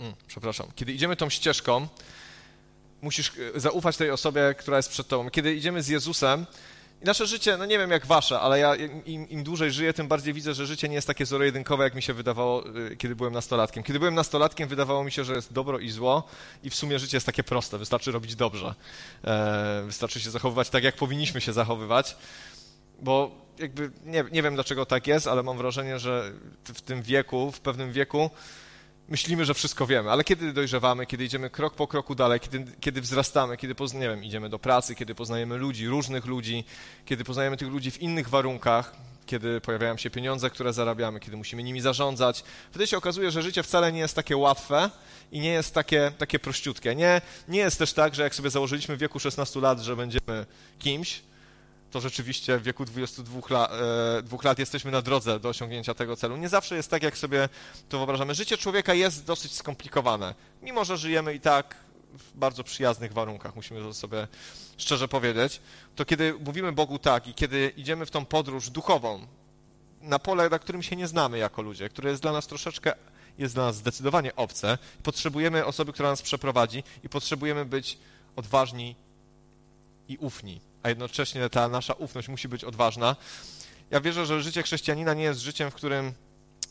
mm, 0.00 0.14
przepraszam, 0.26 0.66
kiedy 0.74 0.92
idziemy 0.92 1.16
tą 1.16 1.30
ścieżką, 1.30 1.88
musisz 3.02 3.32
e, 3.56 3.60
zaufać 3.60 3.96
tej 3.96 4.10
osobie, 4.10 4.54
która 4.58 4.76
jest 4.76 4.88
przed 4.88 5.08
tobą. 5.08 5.30
Kiedy 5.30 5.54
idziemy 5.54 5.82
z 5.82 5.88
Jezusem, 5.88 6.46
i 7.02 7.04
nasze 7.04 7.26
życie, 7.26 7.56
no 7.56 7.66
nie 7.66 7.78
wiem 7.78 7.90
jak 7.90 8.06
wasze, 8.06 8.40
ale 8.40 8.58
ja 8.58 8.76
im, 8.76 9.28
im, 9.28 9.44
dłużej 9.44 9.72
żyję, 9.72 9.92
tym 9.92 10.08
bardziej 10.08 10.34
widzę, 10.34 10.54
że 10.54 10.66
życie 10.66 10.88
nie 10.88 10.94
jest 10.94 11.06
takie 11.06 11.26
zero-jedynkowe, 11.26 11.84
jak 11.84 11.94
mi 11.94 12.02
się 12.02 12.14
wydawało, 12.14 12.64
e, 12.66 12.96
kiedy 12.96 13.16
byłem 13.16 13.32
nastolatkiem. 13.32 13.82
Kiedy 13.82 13.98
byłem 13.98 14.14
nastolatkiem, 14.14 14.68
wydawało 14.68 15.04
mi 15.04 15.12
się, 15.12 15.24
że 15.24 15.34
jest 15.34 15.52
dobro 15.52 15.78
i 15.78 15.90
zło 15.90 16.22
i 16.62 16.70
w 16.70 16.74
sumie 16.74 16.98
życie 16.98 17.16
jest 17.16 17.26
takie 17.26 17.44
proste, 17.44 17.78
wystarczy 17.78 18.12
robić 18.12 18.34
dobrze. 18.34 18.74
E, 19.24 19.82
wystarczy 19.86 20.20
się 20.20 20.30
zachowywać 20.30 20.70
tak, 20.70 20.84
jak 20.84 20.96
powinniśmy 20.96 21.40
się 21.40 21.52
zachowywać, 21.52 22.16
bo 23.02 23.30
jakby 23.58 23.90
nie, 24.04 24.24
nie 24.32 24.42
wiem 24.42 24.54
dlaczego 24.54 24.86
tak 24.86 25.06
jest, 25.06 25.26
ale 25.26 25.42
mam 25.42 25.58
wrażenie, 25.58 25.98
że 25.98 26.32
w 26.64 26.80
tym 26.80 27.02
wieku, 27.02 27.52
w 27.52 27.60
pewnym 27.60 27.92
wieku 27.92 28.30
myślimy, 29.08 29.44
że 29.44 29.54
wszystko 29.54 29.86
wiemy, 29.86 30.10
ale 30.10 30.24
kiedy 30.24 30.52
dojrzewamy, 30.52 31.06
kiedy 31.06 31.24
idziemy 31.24 31.50
krok 31.50 31.74
po 31.74 31.86
kroku 31.86 32.14
dalej, 32.14 32.40
kiedy, 32.40 32.64
kiedy 32.80 33.00
wzrastamy, 33.00 33.56
kiedy 33.56 33.74
nie 33.94 34.08
wiem, 34.08 34.24
idziemy 34.24 34.48
do 34.48 34.58
pracy, 34.58 34.94
kiedy 34.94 35.14
poznajemy 35.14 35.56
ludzi, 35.56 35.86
różnych 35.86 36.26
ludzi, 36.26 36.64
kiedy 37.06 37.24
poznajemy 37.24 37.56
tych 37.56 37.68
ludzi 37.68 37.90
w 37.90 38.02
innych 38.02 38.28
warunkach, 38.28 38.92
kiedy 39.26 39.60
pojawiają 39.60 39.96
się 39.96 40.10
pieniądze, 40.10 40.50
które 40.50 40.72
zarabiamy, 40.72 41.20
kiedy 41.20 41.36
musimy 41.36 41.62
nimi 41.62 41.80
zarządzać, 41.80 42.44
wtedy 42.70 42.86
się 42.86 42.96
okazuje, 42.96 43.30
że 43.30 43.42
życie 43.42 43.62
wcale 43.62 43.92
nie 43.92 43.98
jest 43.98 44.16
takie 44.16 44.36
łatwe 44.36 44.90
i 45.32 45.40
nie 45.40 45.50
jest 45.50 45.74
takie, 45.74 46.12
takie 46.18 46.38
prościutkie. 46.38 46.94
Nie, 46.94 47.20
nie 47.48 47.58
jest 47.58 47.78
też 47.78 47.92
tak, 47.92 48.14
że 48.14 48.22
jak 48.22 48.34
sobie 48.34 48.50
założyliśmy 48.50 48.96
w 48.96 48.98
wieku 48.98 49.20
16 49.20 49.60
lat, 49.60 49.80
że 49.80 49.96
będziemy 49.96 50.46
kimś, 50.78 51.20
to 51.90 52.00
rzeczywiście 52.00 52.58
w 52.58 52.62
wieku 52.62 52.84
22 52.84 53.50
lat, 53.50 53.70
e, 53.72 54.22
dwóch 54.22 54.44
lat 54.44 54.58
jesteśmy 54.58 54.90
na 54.90 55.02
drodze 55.02 55.40
do 55.40 55.48
osiągnięcia 55.48 55.94
tego 55.94 56.16
celu. 56.16 56.36
Nie 56.36 56.48
zawsze 56.48 56.76
jest 56.76 56.90
tak, 56.90 57.02
jak 57.02 57.18
sobie 57.18 57.48
to 57.88 57.96
wyobrażamy. 57.96 58.34
Życie 58.34 58.58
człowieka 58.58 58.94
jest 58.94 59.24
dosyć 59.24 59.52
skomplikowane, 59.52 60.34
mimo 60.62 60.84
że 60.84 60.96
żyjemy 60.96 61.34
i 61.34 61.40
tak 61.40 61.76
w 62.12 62.38
bardzo 62.38 62.64
przyjaznych 62.64 63.12
warunkach, 63.12 63.56
musimy 63.56 63.80
to 63.80 63.94
sobie 63.94 64.28
szczerze 64.76 65.08
powiedzieć. 65.08 65.60
To 65.96 66.04
kiedy 66.04 66.34
mówimy 66.44 66.72
Bogu 66.72 66.98
tak 66.98 67.26
i 67.26 67.34
kiedy 67.34 67.72
idziemy 67.76 68.06
w 68.06 68.10
tą 68.10 68.24
podróż 68.24 68.70
duchową, 68.70 69.26
na 70.00 70.18
pole, 70.18 70.48
na 70.48 70.58
którym 70.58 70.82
się 70.82 70.96
nie 70.96 71.08
znamy 71.08 71.38
jako 71.38 71.62
ludzie, 71.62 71.88
które 71.88 72.10
jest 72.10 72.22
dla 72.22 72.32
nas 72.32 72.46
troszeczkę, 72.46 72.92
jest 73.38 73.54
dla 73.54 73.64
nas 73.64 73.76
zdecydowanie 73.76 74.36
obce, 74.36 74.78
potrzebujemy 75.02 75.64
osoby, 75.64 75.92
która 75.92 76.10
nas 76.10 76.22
przeprowadzi 76.22 76.82
i 77.04 77.08
potrzebujemy 77.08 77.64
być 77.64 77.98
odważni 78.36 78.96
i 80.08 80.16
ufni 80.16 80.60
a 80.82 80.88
jednocześnie 80.88 81.48
ta 81.50 81.68
nasza 81.68 81.92
ufność 81.92 82.28
musi 82.28 82.48
być 82.48 82.64
odważna. 82.64 83.16
Ja 83.90 84.00
wierzę, 84.00 84.26
że 84.26 84.42
życie 84.42 84.62
chrześcijanina 84.62 85.14
nie 85.14 85.22
jest 85.22 85.40
życiem, 85.40 85.70
w 85.70 85.74
którym 85.74 86.12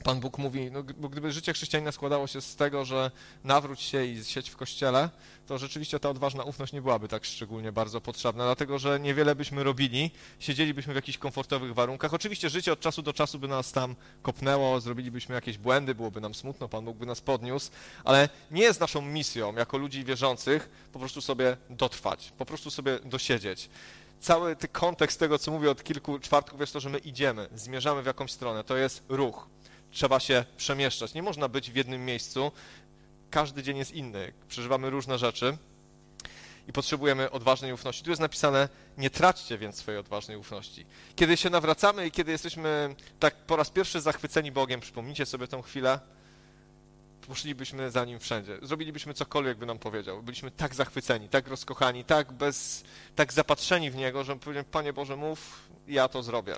Pan 0.04 0.20
Bóg 0.20 0.38
mówi, 0.38 0.72
no, 0.72 0.84
bo 0.98 1.10
gdyby 1.10 1.32
życie 1.32 1.54
chrześcijanina 1.54 1.92
składało 1.92 2.28
się 2.28 2.42
z 2.42 2.56
tego, 2.56 2.86
że 2.86 3.12
nawróć 3.44 3.82
się 3.82 4.06
i 4.06 4.26
sieć 4.26 4.50
w 4.50 4.58
kościele, 4.58 5.10
to 5.48 5.58
rzeczywiście 5.58 6.00
ta 6.00 6.10
odważna 6.10 6.44
ufność 6.44 6.74
nie 6.74 6.82
byłaby 6.82 7.08
tak 7.08 7.26
szczególnie 7.26 7.72
bardzo 7.72 8.02
potrzebna, 8.02 8.44
dlatego 8.44 8.80
że 8.80 9.00
niewiele 9.00 9.36
byśmy 9.36 9.64
robili, 9.64 10.12
siedzielibyśmy 10.40 10.94
w 10.94 10.96
jakichś 10.96 11.18
komfortowych 11.18 11.74
warunkach. 11.74 12.14
Oczywiście 12.14 12.50
życie 12.50 12.74
od 12.74 12.80
czasu 12.80 13.02
do 13.02 13.14
czasu 13.14 13.40
by 13.40 13.48
nas 13.48 13.72
tam 13.72 13.96
kopnęło, 14.22 14.82
zrobilibyśmy 14.82 15.36
jakieś 15.36 15.58
błędy, 15.58 15.96
byłoby 15.96 16.22
nam 16.22 16.36
smutno, 16.36 16.70
Pan 16.70 16.86
Bóg 16.86 16.98
by 16.98 17.06
nas 17.06 17.22
podniósł, 17.22 17.72
ale 18.04 18.30
nie 18.52 18.62
jest 18.62 18.80
naszą 18.80 19.02
misją 19.02 19.56
jako 19.56 19.78
ludzi 19.78 20.04
wierzących 20.04 20.70
po 20.94 21.00
prostu 21.00 21.22
sobie 21.22 21.58
dotrwać, 21.70 22.34
po 22.38 22.46
prostu 22.46 22.72
sobie 22.72 23.00
dosiedzieć 23.00 23.70
cały 24.20 24.56
kontekst 24.72 25.20
tego, 25.20 25.40
co 25.40 25.52
mówię 25.52 25.72
od 25.72 25.84
kilku 25.84 26.20
czwartków, 26.20 26.60
jest 26.60 26.74
to, 26.74 26.80
że 26.80 26.90
my 26.90 26.98
idziemy, 26.98 27.48
zmierzamy 27.56 28.04
w 28.04 28.06
jakąś 28.06 28.32
stronę. 28.32 28.64
To 28.64 28.78
jest 28.78 29.04
ruch. 29.10 29.48
Trzeba 29.98 30.20
się 30.20 30.46
przemieszczać. 30.58 31.14
Nie 31.14 31.24
można 31.24 31.48
być 31.48 31.72
w 31.72 31.76
jednym 31.76 32.06
miejscu. 32.06 32.52
Każdy 33.30 33.64
dzień 33.64 33.78
jest 33.78 33.92
inny. 33.92 34.34
Przeżywamy 34.48 34.90
różne 34.90 35.18
rzeczy 35.18 35.58
i 36.68 36.74
potrzebujemy 36.74 37.32
odważnej 37.32 37.74
ufności. 37.74 38.04
Tu 38.04 38.10
jest 38.10 38.22
napisane, 38.22 38.70
nie 38.98 39.10
traćcie 39.10 39.58
więc 39.58 39.76
swojej 39.76 40.00
odważnej 40.00 40.38
ufności. 40.38 40.86
Kiedy 41.16 41.38
się 41.38 41.50
nawracamy 41.50 42.08
i 42.08 42.12
kiedy 42.12 42.32
jesteśmy 42.32 42.96
tak 43.20 43.36
po 43.36 43.56
raz 43.56 43.70
pierwszy 43.70 44.02
zachwyceni 44.02 44.52
Bogiem, 44.52 44.80
przypomnijcie 44.80 45.26
sobie 45.26 45.48
tą 45.48 45.62
chwilę, 45.62 46.00
poszlibyśmy 47.28 47.92
za 47.92 48.06
nim 48.06 48.20
wszędzie. 48.20 48.58
Zrobilibyśmy 48.62 49.14
cokolwiek 49.14 49.58
by 49.58 49.66
nam 49.66 49.80
powiedział. 49.80 50.24
Byliśmy 50.24 50.52
tak 50.52 50.76
zachwyceni, 50.76 51.30
tak 51.30 51.48
rozkochani, 51.48 52.04
tak 52.04 52.32
bez, 52.32 52.84
tak 53.16 53.34
zapatrzeni 53.34 53.92
w 53.92 53.96
niego, 53.96 54.24
że 54.24 54.36
powiedziałem, 54.36 54.66
Panie 54.66 54.94
Boże, 54.94 55.16
mów, 55.16 55.70
ja 55.88 56.08
to 56.08 56.24
zrobię. 56.24 56.56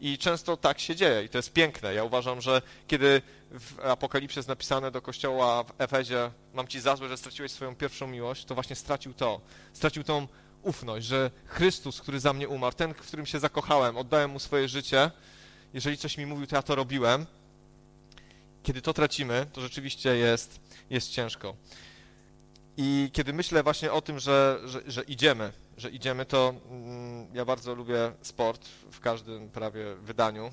I 0.00 0.18
często 0.18 0.56
tak 0.56 0.80
się 0.80 0.96
dzieje 0.96 1.24
i 1.24 1.28
to 1.28 1.38
jest 1.38 1.52
piękne. 1.52 1.94
Ja 1.94 2.04
uważam, 2.04 2.40
że 2.40 2.62
kiedy 2.86 3.22
w 3.50 3.80
Apokalipsie 3.80 4.38
jest 4.38 4.48
napisane 4.48 4.90
do 4.90 5.02
kościoła 5.02 5.64
w 5.64 5.72
Efezie, 5.78 6.30
mam 6.54 6.68
ci 6.68 6.80
za 6.80 6.96
złe, 6.96 7.08
że 7.08 7.16
straciłeś 7.16 7.52
swoją 7.52 7.76
pierwszą 7.76 8.06
miłość, 8.06 8.44
to 8.44 8.54
właśnie 8.54 8.76
stracił 8.76 9.14
to. 9.14 9.40
Stracił 9.72 10.04
tą 10.04 10.26
ufność, 10.62 11.06
że 11.06 11.30
Chrystus, 11.46 12.00
który 12.00 12.20
za 12.20 12.32
mnie 12.32 12.48
umarł, 12.48 12.76
ten, 12.76 12.94
w 12.94 12.96
którym 12.96 13.26
się 13.26 13.40
zakochałem, 13.40 13.96
oddałem 13.96 14.30
mu 14.30 14.38
swoje 14.38 14.68
życie, 14.68 15.10
jeżeli 15.74 15.96
coś 15.96 16.18
mi 16.18 16.26
mówił, 16.26 16.46
to 16.46 16.56
ja 16.56 16.62
to 16.62 16.74
robiłem, 16.74 17.26
kiedy 18.62 18.82
to 18.82 18.92
tracimy, 18.92 19.46
to 19.52 19.60
rzeczywiście 19.60 20.16
jest, 20.16 20.60
jest 20.90 21.10
ciężko. 21.10 21.56
I 22.76 23.10
kiedy 23.12 23.32
myślę 23.32 23.62
właśnie 23.62 23.92
o 23.92 24.02
tym, 24.02 24.18
że, 24.18 24.60
że, 24.64 24.82
że 24.86 25.02
idziemy, 25.02 25.52
że 25.76 25.90
idziemy, 25.90 26.24
to 26.24 26.54
mm, 26.70 27.26
ja 27.34 27.44
bardzo 27.44 27.74
lubię 27.74 28.12
sport 28.22 28.68
w 28.90 29.00
każdym 29.00 29.50
prawie 29.50 29.94
wydaniu. 29.94 30.50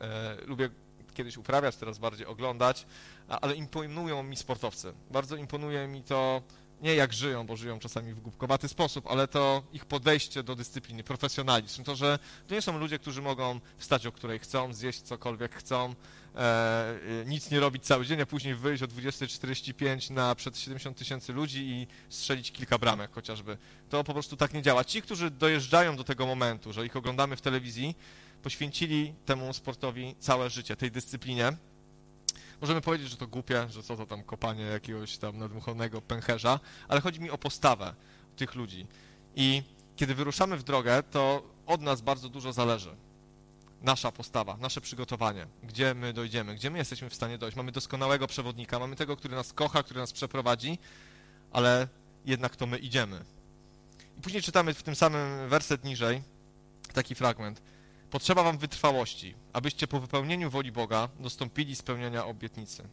E, 0.00 0.36
lubię 0.46 0.70
kiedyś 1.14 1.36
uprawiać, 1.36 1.76
teraz 1.76 1.98
bardziej 1.98 2.26
oglądać, 2.26 2.86
ale 3.28 3.54
imponują 3.54 4.22
mi 4.22 4.36
sportowcy. 4.36 4.92
Bardzo 5.10 5.36
imponuje 5.36 5.86
mi 5.86 6.02
to, 6.02 6.42
nie 6.82 6.94
jak 6.94 7.12
żyją, 7.12 7.46
bo 7.46 7.56
żyją 7.56 7.78
czasami 7.78 8.12
w 8.12 8.20
głupkowaty 8.20 8.68
sposób, 8.68 9.06
ale 9.06 9.28
to 9.28 9.62
ich 9.72 9.84
podejście 9.84 10.42
do 10.42 10.56
dyscypliny, 10.56 11.04
profesjonalizm. 11.04 11.84
To, 11.84 11.96
że 11.96 12.18
to 12.46 12.54
nie 12.54 12.62
są 12.62 12.78
ludzie, 12.78 12.98
którzy 12.98 13.22
mogą 13.22 13.60
wstać 13.78 14.06
o 14.06 14.12
której 14.12 14.38
chcą, 14.38 14.74
zjeść 14.74 15.02
cokolwiek 15.02 15.54
chcą, 15.54 15.94
e, 16.36 16.94
nic 17.26 17.50
nie 17.50 17.60
robić 17.60 17.84
cały 17.84 18.06
dzień, 18.06 18.20
a 18.20 18.26
później 18.26 18.54
wyjść 18.54 18.82
o 18.82 18.86
20.45 18.88 20.10
na 20.10 20.34
przed 20.34 20.58
70 20.58 20.98
tysięcy 20.98 21.32
ludzi 21.32 21.66
i 21.68 21.86
strzelić 22.08 22.52
kilka 22.52 22.78
bramek 22.78 23.12
chociażby. 23.12 23.58
To 23.88 24.04
po 24.04 24.12
prostu 24.12 24.36
tak 24.36 24.54
nie 24.54 24.62
działa. 24.62 24.84
Ci, 24.84 25.02
którzy 25.02 25.30
dojeżdżają 25.30 25.96
do 25.96 26.04
tego 26.04 26.26
momentu, 26.26 26.72
że 26.72 26.86
ich 26.86 26.96
oglądamy 26.96 27.36
w 27.36 27.40
telewizji, 27.40 27.96
poświęcili 28.42 29.14
temu 29.24 29.52
sportowi 29.52 30.14
całe 30.18 30.50
życie, 30.50 30.76
tej 30.76 30.90
dyscyplinie. 30.90 31.52
Możemy 32.60 32.80
powiedzieć, 32.80 33.10
że 33.10 33.16
to 33.16 33.26
głupie, 33.26 33.66
że 33.70 33.82
co 33.82 33.96
to 33.96 34.06
tam 34.06 34.22
kopanie 34.22 34.62
jakiegoś 34.64 35.18
tam 35.18 35.38
nadmuchonego 35.38 36.02
pęcherza, 36.02 36.60
ale 36.88 37.00
chodzi 37.00 37.20
mi 37.20 37.30
o 37.30 37.38
postawę 37.38 37.94
tych 38.36 38.54
ludzi. 38.54 38.86
I 39.36 39.62
kiedy 39.96 40.14
wyruszamy 40.14 40.56
w 40.56 40.62
drogę, 40.62 41.02
to 41.02 41.42
od 41.66 41.80
nas 41.80 42.00
bardzo 42.00 42.28
dużo 42.28 42.52
zależy 42.52 42.96
nasza 43.84 44.12
postawa, 44.12 44.56
nasze 44.56 44.80
przygotowanie, 44.80 45.46
gdzie 45.62 45.94
my 45.94 46.12
dojdziemy, 46.12 46.54
gdzie 46.54 46.70
my 46.70 46.78
jesteśmy 46.78 47.10
w 47.10 47.14
stanie 47.14 47.38
dojść. 47.38 47.56
Mamy 47.56 47.72
doskonałego 47.72 48.26
przewodnika, 48.26 48.78
mamy 48.78 48.96
tego, 48.96 49.16
który 49.16 49.36
nas 49.36 49.52
kocha, 49.52 49.82
który 49.82 50.00
nas 50.00 50.12
przeprowadzi, 50.12 50.78
ale 51.52 51.88
jednak 52.24 52.56
to 52.56 52.66
my 52.66 52.78
idziemy. 52.78 53.24
I 54.18 54.20
później 54.20 54.42
czytamy 54.42 54.74
w 54.74 54.82
tym 54.82 54.94
samym 54.94 55.48
werset 55.48 55.84
niżej 55.84 56.22
taki 56.92 57.14
fragment. 57.14 57.62
Potrzeba 58.14 58.42
wam 58.42 58.58
wytrwałości, 58.58 59.34
abyście 59.52 59.86
po 59.86 60.00
wypełnieniu 60.00 60.50
woli 60.50 60.72
Boga 60.72 61.08
dostąpili 61.20 61.76
spełnienia 61.76 62.26
obietnicy. 62.26 62.88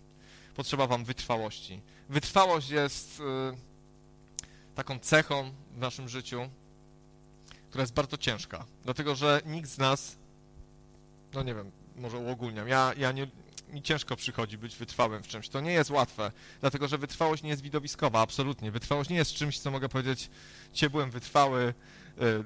Potrzeba 0.55 0.87
wam 0.87 1.05
wytrwałości. 1.05 1.81
Wytrwałość 2.09 2.69
jest 2.69 3.19
y, 3.19 3.23
taką 4.75 4.99
cechą 4.99 5.51
w 5.75 5.77
naszym 5.77 6.09
życiu, 6.09 6.49
która 7.69 7.81
jest 7.81 7.93
bardzo 7.93 8.17
ciężka, 8.17 8.65
dlatego 8.83 9.15
że 9.15 9.41
nikt 9.45 9.69
z 9.69 9.77
nas 9.77 10.17
no 11.33 11.43
nie 11.43 11.55
wiem, 11.55 11.71
może 11.95 12.17
uogólniam, 12.17 12.67
ja, 12.67 12.93
ja 12.97 13.11
nie, 13.11 13.27
mi 13.69 13.81
ciężko 13.81 14.15
przychodzi 14.15 14.57
być 14.57 14.75
wytrwałym 14.75 15.23
w 15.23 15.27
czymś. 15.27 15.49
To 15.49 15.61
nie 15.61 15.71
jest 15.71 15.89
łatwe, 15.89 16.31
dlatego 16.61 16.87
że 16.87 16.97
wytrwałość 16.97 17.43
nie 17.43 17.49
jest 17.49 17.61
widowiskowa, 17.61 18.19
absolutnie. 18.19 18.71
Wytrwałość 18.71 19.09
nie 19.09 19.17
jest 19.17 19.33
czymś, 19.33 19.59
co 19.59 19.71
mogę 19.71 19.89
powiedzieć, 19.89 20.29
cię 20.73 20.89
byłem 20.89 21.11
wytrwały, 21.11 21.73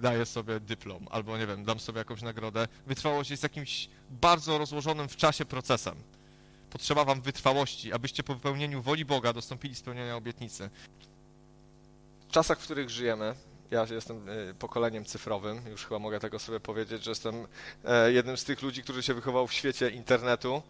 daję 0.01 0.25
sobie 0.25 0.59
dyplom, 0.59 1.07
albo 1.11 1.37
nie 1.37 1.47
wiem, 1.47 1.63
dam 1.63 1.79
sobie 1.79 1.99
jakąś 1.99 2.21
nagrodę. 2.21 2.67
Wytrwałość 2.87 3.29
jest 3.29 3.43
jakimś 3.43 3.89
bardzo 4.09 4.57
rozłożonym 4.57 5.09
w 5.09 5.15
czasie 5.15 5.45
procesem. 5.45 5.95
Potrzeba 6.69 7.05
wam 7.05 7.21
wytrwałości, 7.21 7.93
abyście 7.93 8.23
po 8.23 8.33
wypełnieniu 8.33 8.81
woli 8.81 9.05
Boga 9.05 9.33
dostąpili 9.33 9.75
spełnienia 9.75 10.15
obietnicy. 10.15 10.69
W 12.29 12.31
czasach, 12.31 12.59
w 12.59 12.63
których 12.63 12.89
żyjemy, 12.89 13.35
ja 13.71 13.85
jestem 13.91 14.29
e, 14.29 14.53
pokoleniem 14.53 15.05
cyfrowym, 15.05 15.61
już 15.69 15.85
chyba 15.85 15.99
mogę 15.99 16.19
tego 16.19 16.39
sobie 16.39 16.59
powiedzieć, 16.59 17.03
że 17.03 17.11
jestem 17.11 17.47
e, 17.85 18.11
jednym 18.11 18.37
z 18.37 18.43
tych 18.43 18.61
ludzi, 18.61 18.83
którzy 18.83 19.03
się 19.03 19.13
wychował 19.13 19.47
w 19.47 19.53
świecie 19.53 19.89
internetu. 19.89 20.61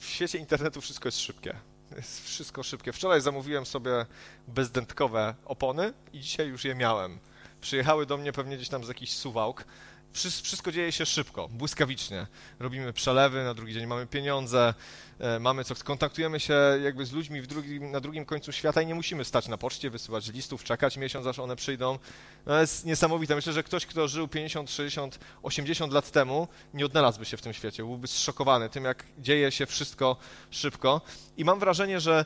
W 0.00 0.04
świecie 0.04 0.38
internetu 0.38 0.80
wszystko 0.80 1.08
jest 1.08 1.20
szybkie. 1.20 1.56
Jest 1.96 2.24
wszystko 2.24 2.62
szybkie. 2.62 2.92
Wczoraj 2.92 3.20
zamówiłem 3.20 3.66
sobie 3.66 4.06
bezdętkowe 4.48 5.34
opony 5.44 5.92
i 6.12 6.20
dzisiaj 6.20 6.48
już 6.48 6.64
je 6.64 6.74
miałem. 6.74 7.18
Przyjechały 7.60 8.06
do 8.06 8.16
mnie 8.16 8.32
pewnie 8.32 8.56
gdzieś 8.56 8.68
tam 8.68 8.84
z 8.84 8.88
jakichś 8.88 9.12
suwałk 9.12 9.64
wszystko 10.12 10.72
dzieje 10.72 10.92
się 10.92 11.06
szybko, 11.06 11.48
błyskawicznie. 11.48 12.26
Robimy 12.58 12.92
przelewy, 12.92 13.44
na 13.44 13.54
drugi 13.54 13.74
dzień 13.74 13.86
mamy 13.86 14.06
pieniądze, 14.06 14.74
e, 15.18 15.38
mamy 15.38 15.64
co, 15.64 15.74
kontaktujemy 15.84 16.40
się 16.40 16.54
jakby 16.84 17.06
z 17.06 17.12
ludźmi 17.12 17.42
drugim, 17.42 17.90
na 17.90 18.00
drugim 18.00 18.24
końcu 18.24 18.52
świata 18.52 18.82
i 18.82 18.86
nie 18.86 18.94
musimy 18.94 19.24
stać 19.24 19.48
na 19.48 19.58
poczcie, 19.58 19.90
wysyłać 19.90 20.28
listów, 20.28 20.64
czekać 20.64 20.96
miesiąc, 20.96 21.26
aż 21.26 21.38
one 21.38 21.56
przyjdą. 21.56 21.98
No 22.46 22.60
jest 22.60 22.86
niesamowite. 22.86 23.34
Myślę, 23.36 23.52
że 23.52 23.62
ktoś, 23.62 23.86
kto 23.86 24.08
żył 24.08 24.28
50, 24.28 24.70
60, 24.70 25.18
80 25.42 25.92
lat 25.92 26.10
temu, 26.10 26.48
nie 26.74 26.86
odnalazłby 26.86 27.24
się 27.24 27.36
w 27.36 27.42
tym 27.42 27.52
świecie, 27.52 27.82
byłby 27.82 28.08
zszokowany 28.08 28.68
tym, 28.68 28.84
jak 28.84 29.04
dzieje 29.18 29.52
się 29.52 29.66
wszystko 29.66 30.16
szybko. 30.50 31.00
I 31.36 31.44
mam 31.44 31.58
wrażenie, 31.58 32.00
że 32.00 32.24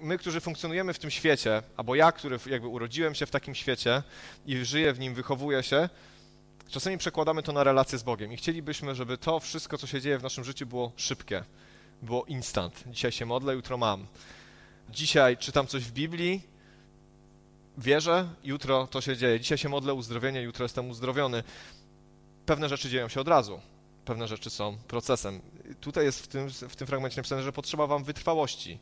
my, 0.00 0.18
którzy 0.18 0.40
funkcjonujemy 0.40 0.94
w 0.94 0.98
tym 0.98 1.10
świecie, 1.10 1.62
albo 1.76 1.94
ja, 1.94 2.12
który 2.12 2.38
jakby 2.46 2.68
urodziłem 2.68 3.14
się 3.14 3.26
w 3.26 3.30
takim 3.30 3.54
świecie 3.54 4.02
i 4.46 4.64
żyję 4.64 4.92
w 4.92 4.98
nim, 4.98 5.14
wychowuję 5.14 5.62
się, 5.62 5.88
Czasami 6.70 6.98
przekładamy 6.98 7.42
to 7.42 7.52
na 7.52 7.64
relacje 7.64 7.98
z 7.98 8.02
Bogiem 8.02 8.32
i 8.32 8.36
chcielibyśmy, 8.36 8.94
żeby 8.94 9.18
to 9.18 9.40
wszystko, 9.40 9.78
co 9.78 9.86
się 9.86 10.00
dzieje 10.00 10.18
w 10.18 10.22
naszym 10.22 10.44
życiu, 10.44 10.66
było 10.66 10.92
szybkie, 10.96 11.44
było 12.02 12.24
instant. 12.24 12.84
Dzisiaj 12.86 13.12
się 13.12 13.26
modlę, 13.26 13.54
jutro 13.54 13.78
mam. 13.78 14.06
Dzisiaj 14.90 15.36
czytam 15.36 15.66
coś 15.66 15.84
w 15.84 15.92
Biblii, 15.92 16.42
wierzę, 17.78 18.28
jutro 18.44 18.86
to 18.86 19.00
się 19.00 19.16
dzieje. 19.16 19.40
Dzisiaj 19.40 19.58
się 19.58 19.68
modlę 19.68 19.94
uzdrowienie, 19.94 20.42
jutro 20.42 20.64
jestem 20.64 20.90
uzdrowiony. 20.90 21.42
Pewne 22.46 22.68
rzeczy 22.68 22.90
dzieją 22.90 23.08
się 23.08 23.20
od 23.20 23.28
razu 23.28 23.60
pewne 24.04 24.28
rzeczy 24.28 24.50
są 24.50 24.78
procesem. 24.78 25.40
Tutaj 25.80 26.04
jest 26.04 26.22
w 26.22 26.26
tym, 26.26 26.50
w 26.50 26.76
tym 26.76 26.86
fragmencie 26.86 27.16
napisane, 27.16 27.42
że 27.42 27.52
potrzeba 27.52 27.86
wam 27.86 28.04
wytrwałości. 28.04 28.78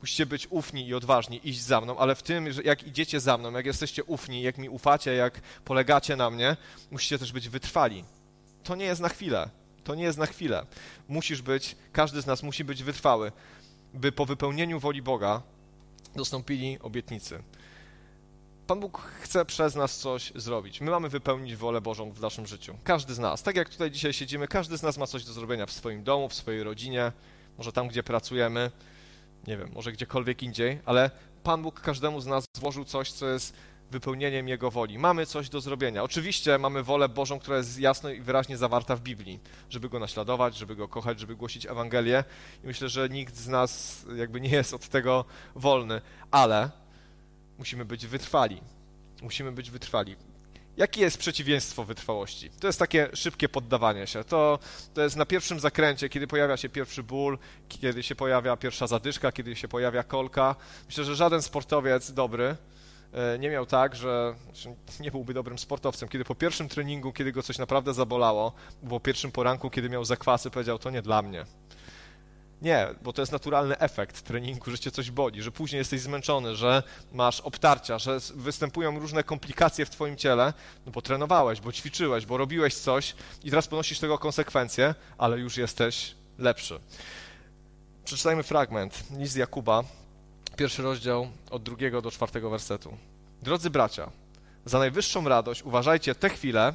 Musicie 0.00 0.26
być 0.26 0.46
ufni 0.50 0.86
i 0.86 0.94
odważni, 0.94 1.40
iść 1.48 1.60
za 1.60 1.80
mną, 1.80 1.98
ale 1.98 2.14
w 2.14 2.22
tym, 2.22 2.52
że 2.52 2.62
jak 2.62 2.86
idziecie 2.86 3.20
za 3.20 3.38
mną, 3.38 3.52
jak 3.52 3.66
jesteście 3.66 4.04
ufni, 4.04 4.42
jak 4.42 4.58
mi 4.58 4.68
ufacie, 4.68 5.14
jak 5.14 5.40
polegacie 5.64 6.16
na 6.16 6.30
mnie, 6.30 6.56
musicie 6.90 7.18
też 7.18 7.32
być 7.32 7.48
wytrwali. 7.48 8.04
To 8.64 8.76
nie 8.76 8.84
jest 8.84 9.00
na 9.00 9.08
chwilę. 9.08 9.50
To 9.84 9.94
nie 9.94 10.02
jest 10.02 10.18
na 10.18 10.26
chwilę. 10.26 10.66
Musisz 11.08 11.42
być, 11.42 11.76
każdy 11.92 12.22
z 12.22 12.26
nas 12.26 12.42
musi 12.42 12.64
być 12.64 12.82
wytrwały, 12.82 13.32
by 13.94 14.12
po 14.12 14.26
wypełnieniu 14.26 14.80
woli 14.80 15.02
Boga 15.02 15.42
dostąpili 16.16 16.78
obietnicy. 16.80 17.42
Pan 18.66 18.80
Bóg 18.80 19.02
chce 19.20 19.44
przez 19.44 19.74
nas 19.74 19.98
coś 19.98 20.32
zrobić. 20.34 20.80
My 20.80 20.90
mamy 20.90 21.08
wypełnić 21.08 21.56
wolę 21.56 21.80
Bożą 21.80 22.12
w 22.12 22.20
naszym 22.20 22.46
życiu. 22.46 22.76
Każdy 22.84 23.14
z 23.14 23.18
nas. 23.18 23.42
Tak 23.42 23.56
jak 23.56 23.68
tutaj 23.68 23.90
dzisiaj 23.90 24.12
siedzimy, 24.12 24.48
każdy 24.48 24.78
z 24.78 24.82
nas 24.82 24.98
ma 24.98 25.06
coś 25.06 25.24
do 25.24 25.32
zrobienia 25.32 25.66
w 25.66 25.72
swoim 25.72 26.04
domu, 26.04 26.28
w 26.28 26.34
swojej 26.34 26.62
rodzinie, 26.62 27.12
może 27.58 27.72
tam, 27.72 27.88
gdzie 27.88 28.02
pracujemy, 28.02 28.70
nie 29.46 29.56
wiem, 29.56 29.70
może 29.74 29.92
gdziekolwiek 29.92 30.42
indziej, 30.42 30.78
ale 30.84 31.10
Pan 31.42 31.62
Bóg 31.62 31.80
każdemu 31.80 32.20
z 32.20 32.26
nas 32.26 32.44
złożył 32.56 32.84
coś, 32.84 33.12
co 33.12 33.26
jest 33.28 33.54
wypełnieniem 33.90 34.48
Jego 34.48 34.70
woli. 34.70 34.98
Mamy 34.98 35.26
coś 35.26 35.48
do 35.48 35.60
zrobienia. 35.60 36.02
Oczywiście 36.02 36.58
mamy 36.58 36.82
wolę 36.82 37.08
Bożą, 37.08 37.38
która 37.38 37.56
jest 37.56 37.78
jasno 37.78 38.10
i 38.10 38.20
wyraźnie 38.20 38.56
zawarta 38.56 38.96
w 38.96 39.00
Biblii, 39.00 39.40
żeby 39.70 39.88
Go 39.88 39.98
naśladować, 39.98 40.56
żeby 40.56 40.76
Go 40.76 40.88
kochać, 40.88 41.20
żeby 41.20 41.36
głosić 41.36 41.66
Ewangelię 41.66 42.24
i 42.64 42.66
myślę, 42.66 42.88
że 42.88 43.08
nikt 43.08 43.36
z 43.36 43.48
nas 43.48 44.04
jakby 44.16 44.40
nie 44.40 44.50
jest 44.50 44.74
od 44.74 44.88
tego 44.88 45.24
wolny, 45.54 46.00
ale 46.30 46.70
Musimy 47.58 47.84
być 47.84 48.06
wytrwali. 48.06 48.60
Musimy 49.22 49.52
być 49.52 49.70
wytrwali. 49.70 50.16
Jakie 50.76 51.00
jest 51.00 51.18
przeciwieństwo 51.18 51.84
wytrwałości? 51.84 52.50
To 52.60 52.66
jest 52.66 52.78
takie 52.78 53.08
szybkie 53.14 53.48
poddawanie 53.48 54.06
się. 54.06 54.24
To, 54.24 54.58
to 54.94 55.02
jest 55.02 55.16
na 55.16 55.26
pierwszym 55.26 55.60
zakręcie, 55.60 56.08
kiedy 56.08 56.26
pojawia 56.26 56.56
się 56.56 56.68
pierwszy 56.68 57.02
ból, 57.02 57.38
kiedy 57.68 58.02
się 58.02 58.14
pojawia 58.14 58.56
pierwsza 58.56 58.86
zadyszka, 58.86 59.32
kiedy 59.32 59.56
się 59.56 59.68
pojawia 59.68 60.02
kolka. 60.02 60.56
Myślę, 60.86 61.04
że 61.04 61.16
żaden 61.16 61.42
sportowiec 61.42 62.12
dobry 62.12 62.56
e, 63.12 63.38
nie 63.38 63.50
miał 63.50 63.66
tak, 63.66 63.96
że 63.96 64.34
nie 65.00 65.10
byłby 65.10 65.34
dobrym 65.34 65.58
sportowcem. 65.58 66.08
Kiedy 66.08 66.24
po 66.24 66.34
pierwszym 66.34 66.68
treningu, 66.68 67.12
kiedy 67.12 67.32
go 67.32 67.42
coś 67.42 67.58
naprawdę 67.58 67.94
zabolało, 67.94 68.52
po 68.88 69.00
pierwszym 69.00 69.32
poranku, 69.32 69.70
kiedy 69.70 69.88
miał 69.88 70.04
zakwasy, 70.04 70.50
powiedział: 70.50 70.78
To 70.78 70.90
nie 70.90 71.02
dla 71.02 71.22
mnie. 71.22 71.44
Nie, 72.62 72.88
bo 73.02 73.12
to 73.12 73.22
jest 73.22 73.32
naturalny 73.32 73.78
efekt 73.78 74.22
treningu, 74.22 74.70
że 74.70 74.78
cię 74.78 74.90
coś 74.90 75.10
boli, 75.10 75.42
że 75.42 75.50
później 75.52 75.78
jesteś 75.78 76.00
zmęczony, 76.00 76.56
że 76.56 76.82
masz 77.12 77.40
obtarcia, 77.40 77.98
że 77.98 78.18
występują 78.34 78.98
różne 78.98 79.24
komplikacje 79.24 79.86
w 79.86 79.90
twoim 79.90 80.16
ciele, 80.16 80.52
no 80.86 80.92
bo 80.92 81.02
trenowałeś, 81.02 81.60
bo 81.60 81.72
ćwiczyłeś, 81.72 82.26
bo 82.26 82.36
robiłeś 82.36 82.74
coś 82.74 83.14
i 83.44 83.50
teraz 83.50 83.68
ponosisz 83.68 83.98
tego 83.98 84.18
konsekwencje, 84.18 84.94
ale 85.18 85.38
już 85.38 85.56
jesteś 85.56 86.14
lepszy. 86.38 86.80
Przeczytajmy 88.04 88.42
fragment. 88.42 89.04
List 89.18 89.36
Jakuba, 89.36 89.84
pierwszy 90.56 90.82
rozdział 90.82 91.28
od 91.50 91.62
drugiego 91.62 92.02
do 92.02 92.10
czwartego 92.10 92.50
wersetu. 92.50 92.96
Drodzy 93.42 93.70
bracia, 93.70 94.10
za 94.64 94.78
najwyższą 94.78 95.28
radość 95.28 95.62
uważajcie 95.62 96.14
te 96.14 96.28
chwile, 96.28 96.74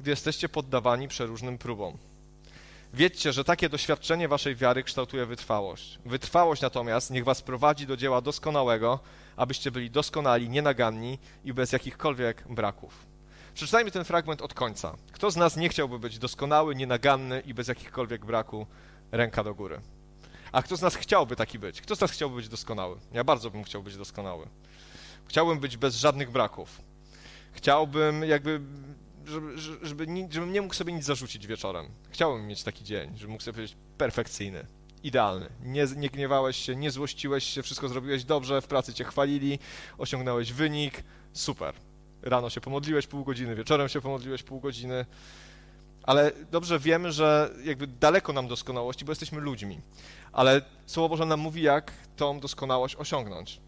gdy 0.00 0.10
jesteście 0.10 0.48
poddawani 0.48 1.08
przeróżnym 1.08 1.58
próbom 1.58 1.98
Wiedzcie, 2.94 3.32
że 3.32 3.44
takie 3.44 3.68
doświadczenie 3.68 4.28
waszej 4.28 4.56
wiary 4.56 4.82
kształtuje 4.82 5.26
wytrwałość. 5.26 5.98
Wytrwałość 6.06 6.62
natomiast 6.62 7.10
niech 7.10 7.24
was 7.24 7.42
prowadzi 7.42 7.86
do 7.86 7.96
dzieła 7.96 8.20
doskonałego, 8.20 9.00
abyście 9.36 9.70
byli 9.70 9.90
doskonali, 9.90 10.48
nienaganni 10.48 11.18
i 11.44 11.52
bez 11.52 11.72
jakichkolwiek 11.72 12.44
braków. 12.48 13.06
Przeczytajmy 13.54 13.90
ten 13.90 14.04
fragment 14.04 14.42
od 14.42 14.54
końca. 14.54 14.96
Kto 15.12 15.30
z 15.30 15.36
nas 15.36 15.56
nie 15.56 15.68
chciałby 15.68 15.98
być 15.98 16.18
doskonały, 16.18 16.74
nienaganny 16.74 17.40
i 17.40 17.54
bez 17.54 17.68
jakichkolwiek 17.68 18.24
braku? 18.24 18.66
Ręka 19.12 19.44
do 19.44 19.54
góry. 19.54 19.80
A 20.52 20.62
kto 20.62 20.76
z 20.76 20.82
nas 20.82 20.94
chciałby 20.94 21.36
taki 21.36 21.58
być? 21.58 21.80
Kto 21.80 21.96
z 21.96 22.00
nas 22.00 22.10
chciałby 22.10 22.36
być 22.36 22.48
doskonały? 22.48 22.96
Ja 23.12 23.24
bardzo 23.24 23.50
bym 23.50 23.64
chciał 23.64 23.82
być 23.82 23.96
doskonały. 23.96 24.46
Chciałbym 25.28 25.60
być 25.60 25.76
bez 25.76 25.96
żadnych 25.96 26.30
braków. 26.30 26.82
Chciałbym 27.52 28.24
jakby 28.24 28.60
żeby, 29.26 29.58
żeby, 29.58 29.96
żebym 30.30 30.52
nie 30.52 30.62
mógł 30.62 30.74
sobie 30.74 30.92
nic 30.92 31.04
zarzucić 31.04 31.46
wieczorem. 31.46 31.86
Chciałbym 32.10 32.46
mieć 32.46 32.62
taki 32.62 32.84
dzień, 32.84 33.10
żebym 33.16 33.30
mógł 33.30 33.42
sobie 33.42 33.54
powiedzieć 33.54 33.76
perfekcyjny, 33.98 34.66
idealny. 35.02 35.46
Nie, 35.62 35.86
nie 35.96 36.10
gniewałeś 36.10 36.56
się, 36.56 36.76
nie 36.76 36.90
złościłeś 36.90 37.44
się, 37.44 37.62
wszystko 37.62 37.88
zrobiłeś 37.88 38.24
dobrze, 38.24 38.60
w 38.60 38.66
pracy 38.66 38.94
cię 38.94 39.04
chwalili, 39.04 39.58
osiągnąłeś 39.98 40.52
wynik, 40.52 41.04
super. 41.32 41.74
Rano 42.22 42.50
się 42.50 42.60
pomodliłeś 42.60 43.06
pół 43.06 43.24
godziny, 43.24 43.54
wieczorem 43.54 43.88
się 43.88 44.00
pomodliłeś 44.00 44.42
pół 44.42 44.60
godziny, 44.60 45.06
ale 46.02 46.32
dobrze 46.50 46.78
wiemy, 46.78 47.12
że 47.12 47.50
jakby 47.64 47.86
daleko 47.86 48.32
nam 48.32 48.48
doskonałości, 48.48 49.04
bo 49.04 49.12
jesteśmy 49.12 49.40
ludźmi. 49.40 49.80
Ale 50.32 50.62
Słowo 50.86 51.08
Boże 51.08 51.26
nam 51.26 51.40
mówi, 51.40 51.62
jak 51.62 51.92
tą 52.16 52.40
doskonałość 52.40 52.96
osiągnąć. 52.96 53.60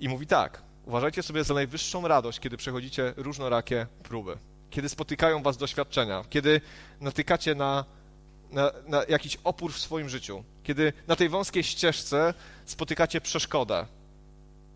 I 0.00 0.08
mówi 0.08 0.26
tak, 0.26 0.62
Uważajcie 0.86 1.22
sobie 1.22 1.44
za 1.44 1.54
najwyższą 1.54 2.08
radość, 2.08 2.40
kiedy 2.40 2.56
przechodzicie 2.56 3.14
różnorakie 3.16 3.86
próby, 4.02 4.36
kiedy 4.70 4.88
spotykają 4.88 5.42
was 5.42 5.56
doświadczenia, 5.56 6.24
kiedy 6.30 6.60
natykacie 7.00 7.54
na, 7.54 7.84
na, 8.50 8.70
na 8.86 9.04
jakiś 9.08 9.38
opór 9.44 9.72
w 9.72 9.78
swoim 9.78 10.08
życiu, 10.08 10.44
kiedy 10.62 10.92
na 11.06 11.16
tej 11.16 11.28
wąskiej 11.28 11.62
ścieżce 11.62 12.34
spotykacie 12.64 13.20
przeszkodę. 13.20 13.86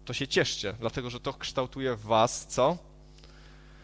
To 0.05 0.13
się 0.13 0.29
cieszcie, 0.29 0.75
dlatego 0.81 1.11
że 1.11 1.21
to 1.21 1.35
kształtuje 1.35 1.97
was 1.97 2.47
co? 2.47 2.79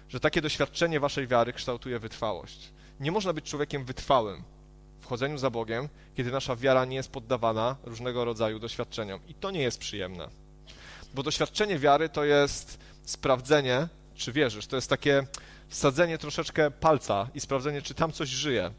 Że 0.08 0.20
takie 0.20 0.42
doświadczenie 0.42 1.00
waszej 1.00 1.26
wiary 1.26 1.52
kształtuje 1.52 1.98
wytrwałość. 1.98 2.72
Nie 3.00 3.12
można 3.12 3.32
być 3.32 3.44
człowiekiem 3.44 3.84
wytrwałym 3.84 4.42
w 5.00 5.06
chodzeniu 5.06 5.38
za 5.38 5.50
Bogiem, 5.50 5.88
kiedy 6.14 6.30
nasza 6.30 6.56
wiara 6.56 6.84
nie 6.84 6.96
jest 6.96 7.10
poddawana 7.10 7.76
różnego 7.84 8.24
rodzaju 8.24 8.58
doświadczeniom. 8.58 9.20
I 9.28 9.34
to 9.34 9.50
nie 9.50 9.62
jest 9.62 9.78
przyjemne. 9.78 10.28
Bo 11.14 11.22
doświadczenie 11.22 11.78
wiary 11.78 12.08
to 12.08 12.24
jest 12.24 12.78
sprawdzenie, 13.04 13.88
czy 14.14 14.32
wierzysz. 14.32 14.66
To 14.66 14.76
jest 14.76 14.90
takie 14.90 15.26
wsadzenie 15.68 16.18
troszeczkę 16.18 16.70
palca 16.70 17.28
i 17.34 17.40
sprawdzenie, 17.40 17.82
czy 17.82 17.94
tam 17.94 18.12
coś 18.12 18.28
żyje, 18.28 18.70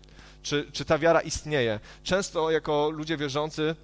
czy, 0.42 0.72
czy 0.72 0.86
ta 0.86 0.98
wiara 0.98 1.22
istnieje. 1.22 1.80
Często 2.04 2.52
jako 2.52 2.90
ludzie 2.90 3.18
wierzący, 3.18 3.76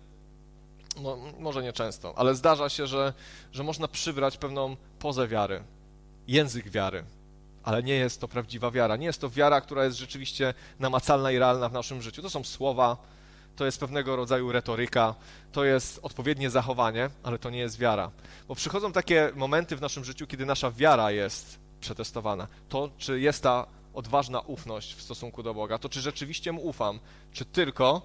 no, 1.02 1.18
może 1.40 1.64
nie 1.64 1.74
często, 1.74 2.14
ale 2.18 2.36
zdarza 2.36 2.70
się, 2.70 2.88
że, 2.88 3.14
że 3.52 3.64
można 3.64 3.88
przybrać 3.88 4.38
pewną 4.38 4.76
pozę 5.00 5.28
wiary, 5.28 5.64
język 6.28 6.70
wiary, 6.70 7.04
ale 7.64 7.84
nie 7.84 7.96
jest 7.96 8.22
to 8.22 8.28
prawdziwa 8.28 8.72
wiara. 8.72 8.96
Nie 8.96 9.06
jest 9.06 9.22
to 9.22 9.30
wiara, 9.30 9.62
która 9.62 9.86
jest 9.86 9.98
rzeczywiście 9.98 10.54
namacalna 10.80 11.32
i 11.32 11.40
realna 11.40 11.70
w 11.70 11.74
naszym 11.74 12.02
życiu. 12.02 12.22
To 12.22 12.30
są 12.30 12.44
słowa, 12.44 12.98
to 13.58 13.66
jest 13.66 13.80
pewnego 13.80 14.16
rodzaju 14.16 14.52
retoryka, 14.52 15.16
to 15.52 15.64
jest 15.64 16.00
odpowiednie 16.04 16.50
zachowanie, 16.50 17.10
ale 17.24 17.40
to 17.40 17.50
nie 17.50 17.60
jest 17.60 17.78
wiara. 17.80 18.12
Bo 18.48 18.56
przychodzą 18.56 18.92
takie 18.92 19.32
momenty 19.36 19.76
w 19.76 19.82
naszym 19.82 20.04
życiu, 20.04 20.28
kiedy 20.28 20.46
nasza 20.46 20.72
wiara 20.72 21.12
jest 21.12 21.60
przetestowana. 21.80 22.48
To, 22.70 22.90
czy 22.98 23.20
jest 23.20 23.44
ta 23.44 23.68
odważna 23.94 24.40
ufność 24.40 24.96
w 24.96 25.02
stosunku 25.02 25.44
do 25.44 25.54
Boga, 25.54 25.78
to 25.78 25.90
czy 25.90 26.02
rzeczywiście 26.02 26.52
mu 26.52 26.62
ufam, 26.62 27.00
czy 27.32 27.46
tylko 27.46 28.02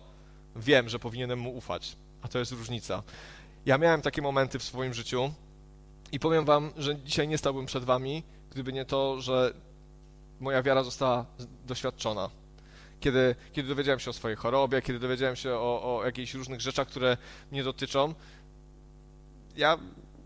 wiem, 0.56 0.88
że 0.88 0.99
powinienem 0.99 1.38
mu 1.38 1.56
ufać. 1.56 1.97
A 2.23 2.28
to 2.28 2.38
jest 2.38 2.52
różnica. 2.52 3.02
Ja 3.66 3.78
miałem 3.78 4.02
takie 4.02 4.23
momenty 4.23 4.59
w 4.59 4.62
swoim 4.62 4.94
życiu 4.94 5.32
i 6.12 6.21
powiem 6.21 6.44
wam, 6.44 6.71
że 6.76 6.97
dzisiaj 6.97 7.28
nie 7.28 7.38
stałbym 7.38 7.66
przed 7.66 7.85
wami, 7.85 8.23
gdyby 8.50 8.73
nie 8.73 8.85
to, 8.85 9.21
że 9.21 9.52
moja 10.40 10.62
wiara 10.62 10.82
została 10.82 11.26
doświadczona 11.66 12.42
kiedy, 13.02 13.35
kiedy 13.52 13.68
dowiedziałem 13.68 14.00
się 14.00 14.11
o 14.11 14.12
swojej 14.12 14.37
chorobie, 14.37 14.82
kiedy 14.82 14.99
dowiedziałem 14.99 15.37
się 15.37 15.54
o, 15.54 15.99
o 15.99 16.04
jakichś 16.04 16.35
różnych 16.35 16.61
rzeczach, 16.61 16.88
które 16.88 17.16
mnie 17.52 17.64
dotyczą, 17.64 18.14
ja 19.56 19.78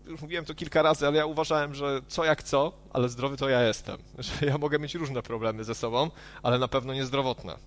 już 0.05 0.21
mówiłem 0.21 0.45
to 0.45 0.55
kilka 0.55 0.81
razy, 0.81 1.07
ale 1.07 1.17
ja 1.17 1.25
uważałem, 1.25 1.75
że 1.75 2.01
co 2.07 2.25
jak 2.25 2.43
co, 2.43 2.71
ale 2.93 3.09
zdrowy 3.09 3.37
to 3.37 3.49
ja 3.49 3.61
jestem. 3.63 3.97
Że 4.39 4.45
ja 4.45 4.57
mogę 4.57 4.79
mieć 4.79 4.95
różne 4.95 5.23
problemy 5.23 5.63
ze 5.63 5.75
sobą, 5.75 6.11
ale 6.43 6.59
na 6.59 6.67
pewno 6.67 6.93
niezdrowotne. 6.93 7.57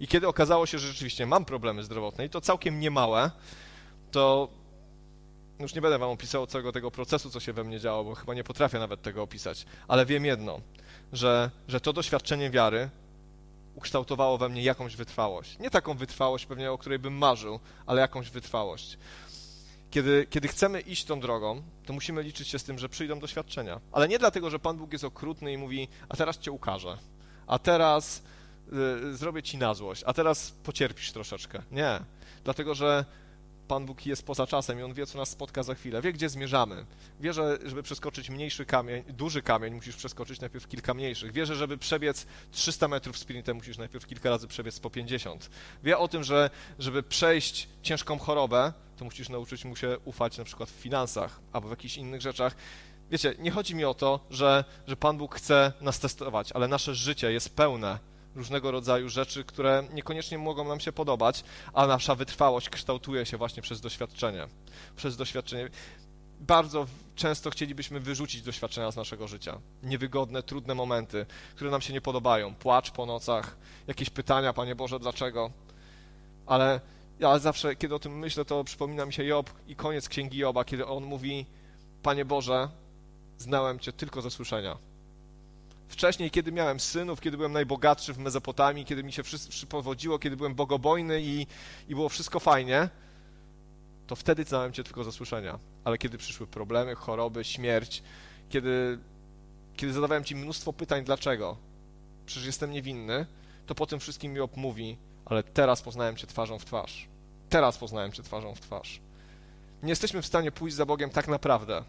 I 0.00 0.08
kiedy 0.08 0.28
okazało 0.28 0.66
się, 0.66 0.78
że 0.78 0.88
rzeczywiście 0.88 1.26
mam 1.26 1.44
problemy 1.44 1.82
zdrowotne 1.84 2.26
i 2.26 2.30
to 2.30 2.40
całkiem 2.40 2.80
niemałe, 2.80 3.30
to 4.10 4.48
już 5.60 5.74
nie 5.74 5.80
będę 5.80 5.98
wam 5.98 6.10
opisał 6.10 6.46
całego 6.46 6.72
tego 6.72 6.90
procesu, 6.90 7.30
co 7.30 7.40
się 7.40 7.52
we 7.52 7.64
mnie 7.64 7.80
działo, 7.80 8.04
bo 8.04 8.14
chyba 8.14 8.34
nie 8.34 8.44
potrafię 8.44 8.78
nawet 8.78 9.02
tego 9.02 9.22
opisać, 9.22 9.66
ale 9.88 10.06
wiem 10.06 10.24
jedno, 10.24 10.60
że, 11.12 11.50
że 11.68 11.80
to 11.80 11.92
doświadczenie 11.92 12.50
wiary 12.50 12.90
ukształtowało 13.76 14.38
we 14.38 14.48
mnie 14.48 14.62
jakąś 14.62 14.96
wytrwałość. 14.96 15.58
Nie 15.58 15.70
taką 15.70 15.94
wytrwałość 15.94 16.46
pewnie, 16.46 16.72
o 16.72 16.78
której 16.78 16.98
bym 16.98 17.14
marzył, 17.14 17.60
ale 17.86 18.00
jakąś 18.00 18.30
wytrwałość. 18.30 18.98
Kiedy, 19.90 20.26
kiedy 20.30 20.48
chcemy 20.48 20.80
iść 20.80 21.04
tą 21.04 21.20
drogą, 21.20 21.62
to 21.86 21.92
musimy 21.92 22.22
liczyć 22.22 22.48
się 22.48 22.58
z 22.58 22.64
tym, 22.64 22.78
że 22.78 22.88
przyjdą 22.88 23.18
doświadczenia. 23.18 23.80
Ale 23.92 24.08
nie 24.08 24.18
dlatego, 24.18 24.50
że 24.50 24.58
Pan 24.58 24.76
Bóg 24.76 24.92
jest 24.92 25.04
okrutny 25.04 25.52
i 25.52 25.58
mówi, 25.58 25.88
a 26.08 26.16
teraz 26.16 26.38
cię 26.38 26.52
ukażę, 26.52 26.98
a 27.46 27.58
teraz 27.58 28.22
y, 29.08 29.16
zrobię 29.16 29.42
ci 29.42 29.58
na 29.58 29.74
złość, 29.74 30.02
a 30.06 30.12
teraz 30.12 30.50
pocierpisz 30.50 31.12
troszeczkę. 31.12 31.62
Nie. 31.70 32.00
Dlatego, 32.44 32.74
że 32.74 33.04
Pan 33.68 33.86
Bóg 33.86 34.06
jest 34.06 34.26
poza 34.26 34.46
czasem 34.46 34.80
i 34.80 34.82
On 34.82 34.94
wie, 34.94 35.06
co 35.06 35.18
nas 35.18 35.28
spotka 35.28 35.62
za 35.62 35.74
chwilę. 35.74 36.02
Wie, 36.02 36.12
gdzie 36.12 36.28
zmierzamy. 36.28 36.86
Wie, 37.20 37.32
że 37.32 37.58
żeby 37.64 37.82
przeskoczyć 37.82 38.30
mniejszy 38.30 38.66
kamień, 38.66 39.04
duży 39.08 39.42
kamień, 39.42 39.74
musisz 39.74 39.96
przeskoczyć 39.96 40.40
najpierw 40.40 40.68
kilka 40.68 40.94
mniejszych. 40.94 41.32
Wie, 41.32 41.46
że 41.46 41.56
żeby 41.56 41.78
przebiec 41.78 42.26
300 42.50 42.88
metrów 42.88 43.18
sprintem, 43.18 43.56
musisz 43.56 43.78
najpierw 43.78 44.06
kilka 44.06 44.30
razy 44.30 44.48
przebiec 44.48 44.80
po 44.80 44.90
50. 44.90 45.50
Wie 45.82 45.98
o 45.98 46.08
tym, 46.08 46.24
że 46.24 46.50
żeby 46.78 47.02
przejść 47.02 47.68
ciężką 47.82 48.18
chorobę, 48.18 48.72
to 48.96 49.04
musisz 49.04 49.28
nauczyć 49.28 49.64
mu 49.64 49.76
się 49.76 49.98
ufać 50.04 50.38
na 50.38 50.44
przykład 50.44 50.70
w 50.70 50.72
finansach 50.72 51.40
albo 51.52 51.68
w 51.68 51.70
jakichś 51.70 51.96
innych 51.96 52.20
rzeczach. 52.20 52.56
Wiecie, 53.10 53.34
nie 53.38 53.50
chodzi 53.50 53.74
mi 53.74 53.84
o 53.84 53.94
to, 53.94 54.20
że, 54.30 54.64
że 54.86 54.96
Pan 54.96 55.18
Bóg 55.18 55.34
chce 55.34 55.72
nas 55.80 56.00
testować, 56.00 56.52
ale 56.52 56.68
nasze 56.68 56.94
życie 56.94 57.32
jest 57.32 57.56
pełne 57.56 57.98
różnego 58.36 58.70
rodzaju 58.70 59.08
rzeczy, 59.08 59.44
które 59.44 59.84
niekoniecznie 59.92 60.38
mogą 60.38 60.68
nam 60.68 60.80
się 60.80 60.92
podobać, 60.92 61.44
a 61.72 61.86
nasza 61.86 62.14
wytrwałość 62.14 62.68
kształtuje 62.68 63.26
się 63.26 63.36
właśnie 63.36 63.62
przez 63.62 63.80
doświadczenie. 63.80 64.46
Przez 64.96 65.16
doświadczenie. 65.16 65.68
Bardzo 66.40 66.86
często 67.14 67.50
chcielibyśmy 67.50 68.00
wyrzucić 68.00 68.42
doświadczenia 68.42 68.90
z 68.90 68.96
naszego 68.96 69.28
życia. 69.28 69.60
Niewygodne, 69.82 70.42
trudne 70.42 70.74
momenty, 70.74 71.26
które 71.54 71.70
nam 71.70 71.80
się 71.80 71.92
nie 71.92 72.00
podobają. 72.00 72.54
Płacz 72.54 72.90
po 72.90 73.06
nocach, 73.06 73.56
jakieś 73.86 74.10
pytania, 74.10 74.52
Panie 74.52 74.74
Boże, 74.74 74.98
dlaczego? 74.98 75.50
Ale 76.46 76.80
ja 77.18 77.38
zawsze, 77.38 77.76
kiedy 77.76 77.94
o 77.94 77.98
tym 77.98 78.18
myślę, 78.18 78.44
to 78.44 78.64
przypomina 78.64 79.06
mi 79.06 79.12
się 79.12 79.24
Job 79.24 79.50
i 79.66 79.76
koniec 79.76 80.08
księgi 80.08 80.38
Joba, 80.38 80.64
kiedy 80.64 80.86
on 80.86 81.04
mówi: 81.04 81.46
Panie 82.02 82.24
Boże, 82.24 82.68
znałem 83.38 83.78
Cię 83.78 83.92
tylko 83.92 84.22
ze 84.22 84.30
słyszenia 84.30 84.95
Wcześniej, 85.88 86.30
kiedy 86.30 86.52
miałem 86.52 86.80
synów, 86.80 87.20
kiedy 87.20 87.36
byłem 87.36 87.52
najbogatszy 87.52 88.12
w 88.12 88.18
Mezopotamii, 88.18 88.84
kiedy 88.84 89.04
mi 89.04 89.12
się 89.12 89.22
wszystko 89.22 89.66
powodziło, 89.68 90.18
kiedy 90.18 90.36
byłem 90.36 90.54
bogobojny 90.54 91.22
i, 91.22 91.46
i 91.88 91.94
było 91.94 92.08
wszystko 92.08 92.40
fajnie, 92.40 92.88
to 94.06 94.16
wtedy 94.16 94.44
znałem 94.44 94.72
Cię 94.72 94.84
tylko 94.84 95.04
ze 95.04 95.12
słyszenia. 95.12 95.58
Ale 95.84 95.98
kiedy 95.98 96.18
przyszły 96.18 96.46
problemy, 96.46 96.94
choroby, 96.94 97.44
śmierć, 97.44 98.02
kiedy, 98.48 98.98
kiedy 99.76 99.92
zadawałem 99.92 100.24
Ci 100.24 100.36
mnóstwo 100.36 100.72
pytań, 100.72 101.04
dlaczego? 101.04 101.56
Przecież 102.26 102.46
jestem 102.46 102.70
niewinny, 102.70 103.26
to 103.66 103.74
po 103.74 103.86
tym 103.86 104.00
wszystkim 104.00 104.32
mi 104.32 104.40
mówi, 104.56 104.96
ale 105.24 105.42
teraz 105.42 105.82
poznałem 105.82 106.16
Cię 106.16 106.26
twarzą 106.26 106.58
w 106.58 106.64
twarz. 106.64 107.08
Teraz 107.48 107.78
poznałem 107.78 108.12
Cię 108.12 108.22
twarzą 108.22 108.54
w 108.54 108.60
twarz. 108.60 109.00
Nie 109.82 109.90
jesteśmy 109.90 110.22
w 110.22 110.26
stanie 110.26 110.52
pójść 110.52 110.76
za 110.76 110.86
Bogiem 110.86 111.10
tak 111.10 111.28
naprawdę. 111.28 111.84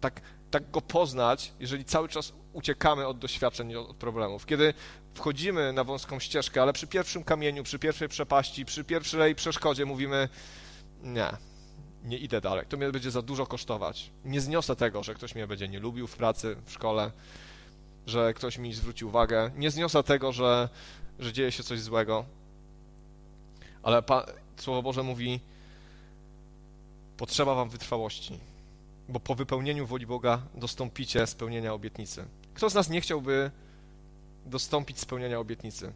Tak, 0.00 0.20
tak 0.54 0.70
Go 0.70 0.80
poznać, 0.80 1.52
jeżeli 1.60 1.84
cały 1.84 2.08
czas 2.08 2.32
uciekamy 2.52 3.06
od 3.06 3.18
doświadczeń 3.18 3.74
od 3.74 3.96
problemów. 3.96 4.46
Kiedy 4.46 4.74
wchodzimy 5.14 5.72
na 5.72 5.84
wąską 5.84 6.20
ścieżkę, 6.20 6.62
ale 6.62 6.72
przy 6.72 6.86
pierwszym 6.86 7.24
kamieniu, 7.24 7.62
przy 7.62 7.78
pierwszej 7.78 8.08
przepaści, 8.08 8.64
przy 8.64 8.84
pierwszej 8.84 9.34
przeszkodzie 9.34 9.84
mówimy 9.84 10.28
nie, 11.02 11.28
nie 12.04 12.18
idę 12.18 12.40
dalej, 12.40 12.66
to 12.68 12.76
mnie 12.76 12.92
będzie 12.92 13.10
za 13.10 13.22
dużo 13.22 13.46
kosztować. 13.46 14.10
Nie 14.24 14.40
zniosę 14.40 14.76
tego, 14.76 15.02
że 15.02 15.14
ktoś 15.14 15.34
mnie 15.34 15.46
będzie 15.46 15.68
nie 15.68 15.80
lubił 15.80 16.06
w 16.06 16.16
pracy, 16.16 16.56
w 16.64 16.72
szkole, 16.72 17.10
że 18.06 18.34
ktoś 18.34 18.58
mi 18.58 18.74
zwróci 18.74 19.04
uwagę. 19.04 19.50
Nie 19.56 19.70
zniosę 19.70 20.02
tego, 20.02 20.32
że, 20.32 20.68
że 21.18 21.32
dzieje 21.32 21.52
się 21.52 21.62
coś 21.62 21.80
złego. 21.80 22.24
Ale 23.82 24.02
pa, 24.02 24.26
Słowo 24.56 24.82
Boże 24.82 25.02
mówi, 25.02 25.40
potrzeba 27.16 27.54
wam 27.54 27.68
wytrwałości, 27.68 28.38
bo 29.08 29.20
po 29.20 29.34
wypełnieniu 29.34 29.86
woli 29.86 30.06
Boga 30.06 30.42
dostąpicie 30.54 31.26
spełnienia 31.26 31.72
obietnicy. 31.72 32.24
Kto 32.54 32.70
z 32.70 32.74
nas 32.74 32.90
nie 32.90 33.00
chciałby 33.00 33.50
dostąpić 34.46 35.00
spełnienia 35.00 35.38
obietnicy? 35.38 35.92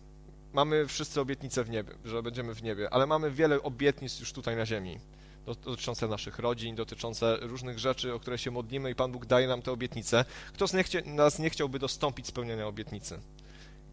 Mamy 0.52 0.86
wszyscy 0.86 1.20
obietnice 1.20 1.64
w 1.64 1.70
niebie, 1.70 1.92
że 2.04 2.22
będziemy 2.22 2.54
w 2.54 2.62
niebie, 2.62 2.90
ale 2.90 3.06
mamy 3.06 3.30
wiele 3.30 3.62
obietnic 3.62 4.20
już 4.20 4.32
tutaj 4.32 4.56
na 4.56 4.66
ziemi, 4.66 4.98
dotyczące 5.46 6.08
naszych 6.08 6.38
rodzin, 6.38 6.76
dotyczące 6.76 7.38
różnych 7.40 7.78
rzeczy, 7.78 8.14
o 8.14 8.20
które 8.20 8.38
się 8.38 8.50
modlimy 8.50 8.90
i 8.90 8.94
Pan 8.94 9.12
Bóg 9.12 9.26
daje 9.26 9.48
nam 9.48 9.62
te 9.62 9.72
obietnice. 9.72 10.24
Kto 10.52 10.68
z 10.68 10.72
nas 11.06 11.38
nie 11.38 11.50
chciałby 11.50 11.78
dostąpić 11.78 12.26
spełnienia 12.26 12.66
obietnicy? 12.66 13.20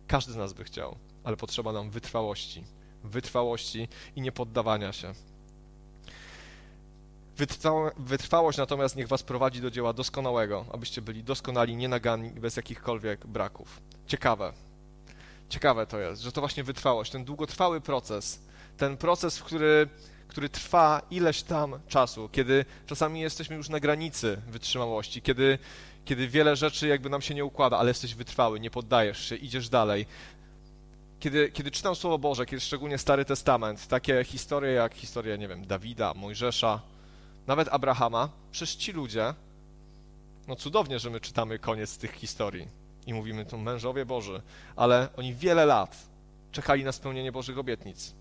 Każdy 0.08 0.32
z 0.32 0.36
nas 0.36 0.54
by 0.54 0.64
chciał, 0.64 0.98
ale 1.24 1.38
potrzeba 1.38 1.72
nam 1.72 1.90
wytrwałości, 1.90 2.64
wytrwałości 3.04 3.88
i 4.16 4.22
niepoddawania 4.22 4.94
się. 4.94 5.14
Wytrwałość 7.98 8.58
natomiast 8.58 8.96
niech 8.96 9.08
was 9.08 9.24
prowadzi 9.24 9.62
do 9.62 9.72
dzieła 9.72 9.94
doskonałego, 9.94 10.66
abyście 10.72 11.02
byli 11.02 11.24
doskonali, 11.24 11.76
nienagani 11.76 12.30
bez 12.30 12.56
jakichkolwiek 12.56 13.28
braków. 13.28 13.82
Ciekawe. 14.08 14.54
Ciekawe 15.50 15.88
to 15.88 16.00
jest, 16.00 16.22
że 16.22 16.32
to 16.32 16.42
właśnie 16.42 16.64
wytrwałość, 16.64 17.12
ten 17.12 17.26
długotrwały 17.26 17.82
proces, 17.82 18.40
ten 18.78 18.98
proces, 18.98 19.42
który, 19.42 19.88
który 20.28 20.50
trwa 20.50 21.02
ileś 21.12 21.42
tam 21.44 21.80
czasu, 21.88 22.30
kiedy 22.32 22.66
czasami 22.86 23.20
jesteśmy 23.20 23.56
już 23.56 23.70
na 23.70 23.80
granicy 23.80 24.42
wytrzymałości, 24.48 25.22
kiedy, 25.22 25.60
kiedy 26.06 26.28
wiele 26.28 26.56
rzeczy 26.56 26.88
jakby 26.88 27.10
nam 27.10 27.22
się 27.22 27.36
nie 27.36 27.46
układa, 27.46 27.78
ale 27.78 27.90
jesteś 27.90 28.16
wytrwały, 28.16 28.60
nie 28.60 28.70
poddajesz 28.70 29.30
się, 29.30 29.36
idziesz 29.36 29.70
dalej. 29.70 30.06
Kiedy, 31.20 31.52
kiedy 31.52 31.72
czytam 31.72 31.96
Słowo 31.96 32.18
Boże, 32.18 32.46
kiedy 32.46 32.60
szczególnie 32.60 32.98
Stary 32.98 33.26
Testament, 33.26 33.88
takie 33.88 34.24
historie 34.24 34.72
jak 34.72 34.94
historia, 34.94 35.36
nie 35.36 35.48
wiem, 35.48 35.68
Dawida, 35.68 36.14
Mojżesza, 36.14 36.82
nawet 37.48 37.68
Abrahama, 37.72 38.30
przecież 38.52 38.76
ci 38.76 38.92
ludzie, 38.92 39.34
no 40.48 40.56
cudownie, 40.56 41.00
że 41.00 41.10
my 41.10 41.20
czytamy 41.20 41.60
koniec 41.60 41.98
tych 41.98 42.12
historii 42.12 42.68
i 43.06 43.14
mówimy 43.14 43.46
to 43.46 43.58
mężowie 43.58 44.06
Boży, 44.06 44.42
ale 44.76 45.10
oni 45.18 45.34
wiele 45.34 45.66
lat 45.66 45.98
czekali 46.52 46.84
na 46.84 46.92
spełnienie 46.92 47.32
Bożych 47.32 47.58
obietnic. 47.58 48.14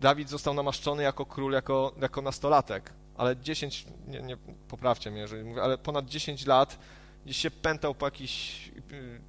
Dawid 0.00 0.28
został 0.28 0.54
namaszczony 0.54 1.02
jako 1.02 1.26
król, 1.26 1.52
jako, 1.52 1.94
jako 2.00 2.22
nastolatek, 2.22 2.92
ale 3.16 3.36
10, 3.36 3.86
nie, 4.06 4.22
nie 4.22 4.36
poprawcie 4.68 5.10
mnie, 5.10 5.20
jeżeli 5.20 5.44
mówię, 5.44 5.62
ale 5.62 5.78
ponad 5.78 6.06
10 6.06 6.46
lat 6.46 6.78
gdzieś 7.24 7.36
się 7.36 7.50
pętał 7.50 7.94
po 7.94 8.06
jakichś 8.06 8.68
y, 8.92 9.20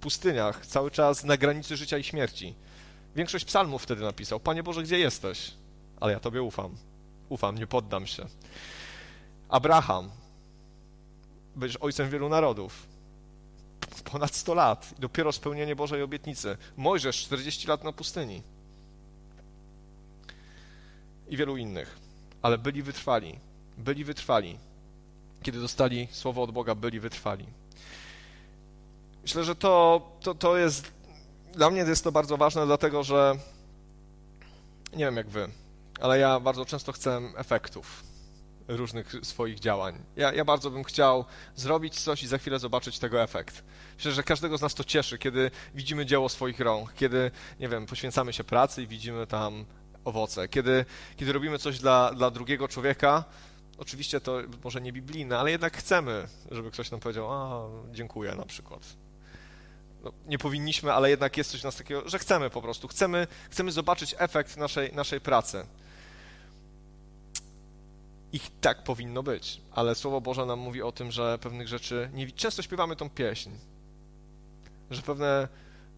pustyniach, 0.00 0.66
cały 0.66 0.90
czas 0.90 1.24
na 1.24 1.36
granicy 1.36 1.76
życia 1.76 1.98
i 1.98 2.04
śmierci. 2.04 2.54
Większość 3.16 3.44
psalmów 3.44 3.82
wtedy 3.82 4.02
napisał, 4.02 4.40
Panie 4.40 4.62
Boże, 4.62 4.82
gdzie 4.82 4.98
jesteś? 4.98 5.52
Ale 6.00 6.12
ja 6.12 6.20
Tobie 6.20 6.42
ufam 6.42 6.76
ufam, 7.30 7.58
nie 7.58 7.66
poddam 7.66 8.06
się. 8.06 8.26
Abraham, 9.48 10.10
będziesz 11.56 11.76
ojcem 11.76 12.10
wielu 12.10 12.28
narodów. 12.28 12.86
Ponad 14.04 14.34
100 14.34 14.54
lat. 14.54 14.94
Dopiero 14.98 15.32
spełnienie 15.32 15.76
Bożej 15.76 16.02
obietnicy. 16.02 16.56
Mojżesz 16.76 17.16
40 17.16 17.68
lat 17.68 17.84
na 17.84 17.92
pustyni. 17.92 18.42
I 21.28 21.36
wielu 21.36 21.56
innych. 21.56 21.98
Ale 22.42 22.58
byli 22.58 22.82
wytrwali. 22.82 23.38
Byli 23.78 24.04
wytrwali. 24.04 24.58
Kiedy 25.42 25.60
dostali 25.60 26.08
słowo 26.10 26.42
od 26.42 26.50
Boga, 26.50 26.74
byli 26.74 27.00
wytrwali. 27.00 27.46
Myślę, 29.22 29.44
że 29.44 29.54
to, 29.56 30.02
to, 30.20 30.34
to 30.34 30.56
jest. 30.56 30.92
Dla 31.52 31.70
mnie 31.70 31.80
jest 31.80 32.04
to 32.04 32.12
bardzo 32.12 32.36
ważne, 32.36 32.66
dlatego 32.66 33.02
że. 33.02 33.36
Nie 34.92 35.04
wiem 35.04 35.16
jak 35.16 35.28
wy, 35.28 35.48
ale 36.00 36.18
ja 36.18 36.40
bardzo 36.40 36.64
często 36.64 36.92
chcę 36.92 37.20
efektów 37.36 38.02
różnych 38.68 39.14
swoich 39.22 39.60
działań. 39.60 39.98
Ja, 40.16 40.32
ja, 40.32 40.44
bardzo 40.44 40.70
bym 40.70 40.84
chciał 40.84 41.24
zrobić 41.56 42.00
coś 42.00 42.22
i 42.22 42.26
za 42.26 42.38
chwilę 42.38 42.58
zobaczyć 42.58 42.98
tego 42.98 43.22
efekt. 43.22 43.64
Myślę, 43.96 44.12
że 44.12 44.22
każdego 44.22 44.58
z 44.58 44.60
nas 44.60 44.74
to 44.74 44.84
cieszy, 44.84 45.18
kiedy 45.18 45.50
widzimy 45.74 46.06
dzieło 46.06 46.28
swoich 46.28 46.60
rąk, 46.60 46.94
kiedy, 46.94 47.30
nie 47.60 47.68
wiem, 47.68 47.86
poświęcamy 47.86 48.32
się 48.32 48.44
pracy 48.44 48.82
i 48.82 48.86
widzimy 48.86 49.26
tam 49.26 49.64
owoce, 50.04 50.48
kiedy, 50.48 50.84
kiedy 51.16 51.32
robimy 51.32 51.58
coś 51.58 51.78
dla, 51.78 52.12
dla 52.14 52.30
drugiego 52.30 52.68
człowieka, 52.68 53.24
oczywiście 53.78 54.20
to 54.20 54.38
może 54.64 54.80
nie 54.80 54.92
biblijne, 54.92 55.38
ale 55.38 55.50
jednak 55.50 55.76
chcemy, 55.76 56.28
żeby 56.50 56.70
ktoś 56.70 56.90
nam 56.90 57.00
powiedział, 57.00 57.32
a 57.32 57.68
dziękuję 57.92 58.34
na 58.34 58.44
przykład. 58.44 58.80
No, 60.04 60.12
nie 60.26 60.38
powinniśmy, 60.38 60.92
ale 60.92 61.10
jednak 61.10 61.36
jest 61.36 61.50
coś 61.50 61.62
nas 61.62 61.76
takiego, 61.76 62.08
że 62.08 62.18
chcemy 62.18 62.50
po 62.50 62.62
prostu, 62.62 62.88
chcemy, 62.88 63.26
chcemy 63.50 63.72
zobaczyć 63.72 64.14
efekt 64.18 64.56
naszej, 64.56 64.94
naszej 64.94 65.20
pracy. 65.20 65.66
Ich 68.32 68.50
tak 68.60 68.84
powinno 68.84 69.22
być, 69.22 69.60
ale 69.72 69.94
Słowo 69.94 70.20
Boże 70.20 70.46
nam 70.46 70.58
mówi 70.58 70.82
o 70.82 70.92
tym, 70.92 71.10
że 71.10 71.38
pewnych 71.38 71.68
rzeczy 71.68 72.10
nie 72.14 72.32
Często 72.32 72.62
śpiewamy 72.62 72.96
tą 72.96 73.10
pieśń, 73.10 73.50
że 74.90 75.02
pewne, 75.02 75.48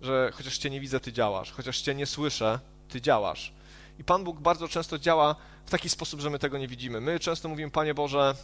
że 0.03 0.33
chociaż 0.35 0.59
Cię 0.59 0.71
nie 0.71 0.81
widzę, 0.81 1.01
Ty 1.01 1.13
działasz, 1.13 1.53
chociaż 1.53 1.81
Cię 1.81 1.95
nie 1.95 2.07
słyszę, 2.07 2.59
Ty 2.89 3.01
działasz. 3.01 3.53
I 3.99 4.05
Pan 4.05 4.25
Bóg 4.25 4.41
bardzo 4.41 4.69
często 4.69 4.99
działa 4.99 5.37
w 5.67 5.71
taki 5.71 5.89
sposób, 5.89 6.21
że 6.21 6.31
my 6.31 6.39
tego 6.39 6.59
nie 6.59 6.69
widzimy. 6.69 7.01
My 7.01 7.21
często 7.21 7.49
mówimy, 7.49 7.71
Panie 7.71 7.95
Boże, 7.95 8.35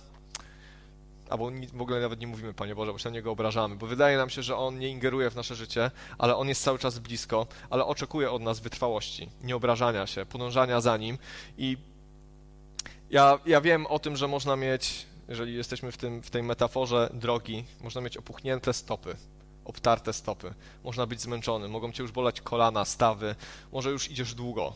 albo 1.30 1.50
w 1.72 1.82
ogóle 1.82 2.00
nawet 2.00 2.20
nie 2.20 2.26
mówimy 2.26 2.54
Panie 2.54 2.74
Boże, 2.74 2.92
bo 2.92 2.98
się 2.98 3.08
na 3.08 3.14
Niego 3.14 3.30
obrażamy, 3.30 3.76
bo 3.76 3.86
wydaje 3.86 4.16
nam 4.16 4.30
się, 4.30 4.42
że 4.42 4.56
On 4.56 4.78
nie 4.78 4.88
ingeruje 4.88 5.30
w 5.30 5.36
nasze 5.36 5.54
życie, 5.54 5.90
ale 6.18 6.36
On 6.36 6.48
jest 6.48 6.62
cały 6.62 6.78
czas 6.78 6.98
blisko, 6.98 7.46
ale 7.70 7.84
oczekuje 7.84 8.30
od 8.30 8.42
nas 8.42 8.60
wytrwałości, 8.60 9.30
nieobrażania 9.42 10.06
się, 10.06 10.26
podążania 10.26 10.80
za 10.80 10.96
Nim 10.96 11.18
i 11.58 11.76
ja, 13.10 13.38
ja 13.46 13.60
wiem 13.60 13.86
o 13.86 13.98
tym, 13.98 14.16
że 14.16 14.28
można 14.28 14.56
mieć, 14.56 15.06
jeżeli 15.28 15.54
jesteśmy 15.54 15.92
w, 15.92 15.96
tym, 15.96 16.22
w 16.22 16.30
tej 16.30 16.42
metaforze 16.42 17.10
drogi, 17.14 17.64
można 17.80 18.00
mieć 18.00 18.16
opuchnięte 18.16 18.72
stopy, 18.72 19.16
obtarte 19.64 20.12
stopy, 20.12 20.54
można 20.84 21.06
być 21.06 21.20
zmęczony, 21.20 21.68
mogą 21.68 21.92
cię 21.92 22.02
już 22.02 22.12
bolać 22.12 22.40
kolana, 22.40 22.84
stawy, 22.84 23.34
może 23.72 23.90
już 23.90 24.10
idziesz 24.10 24.34
długo, 24.34 24.74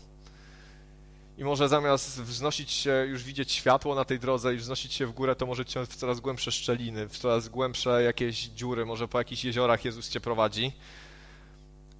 i 1.39 1.45
może 1.45 1.69
zamiast 1.69 2.23
wznosić 2.23 2.71
się, 2.71 3.07
już 3.09 3.25
widzieć 3.25 3.53
światło 3.53 3.95
na 3.95 4.05
tej 4.05 4.19
drodze 4.19 4.55
i 4.55 4.57
wznosić 4.57 4.93
się 4.93 5.07
w 5.07 5.13
górę, 5.13 5.37
to 5.37 5.47
może 5.47 5.65
cię 5.65 5.87
w 5.87 5.97
coraz 5.97 6.21
głębsze 6.21 6.53
szczeliny, 6.53 7.09
w 7.09 7.19
coraz 7.19 7.49
głębsze 7.49 8.03
jakieś 8.03 8.39
dziury, 8.45 8.87
może 8.87 9.09
po 9.09 9.19
jakichś 9.19 9.45
jeziorach 9.45 9.85
Jezus 9.85 10.09
cię 10.09 10.21
prowadzi. 10.21 10.73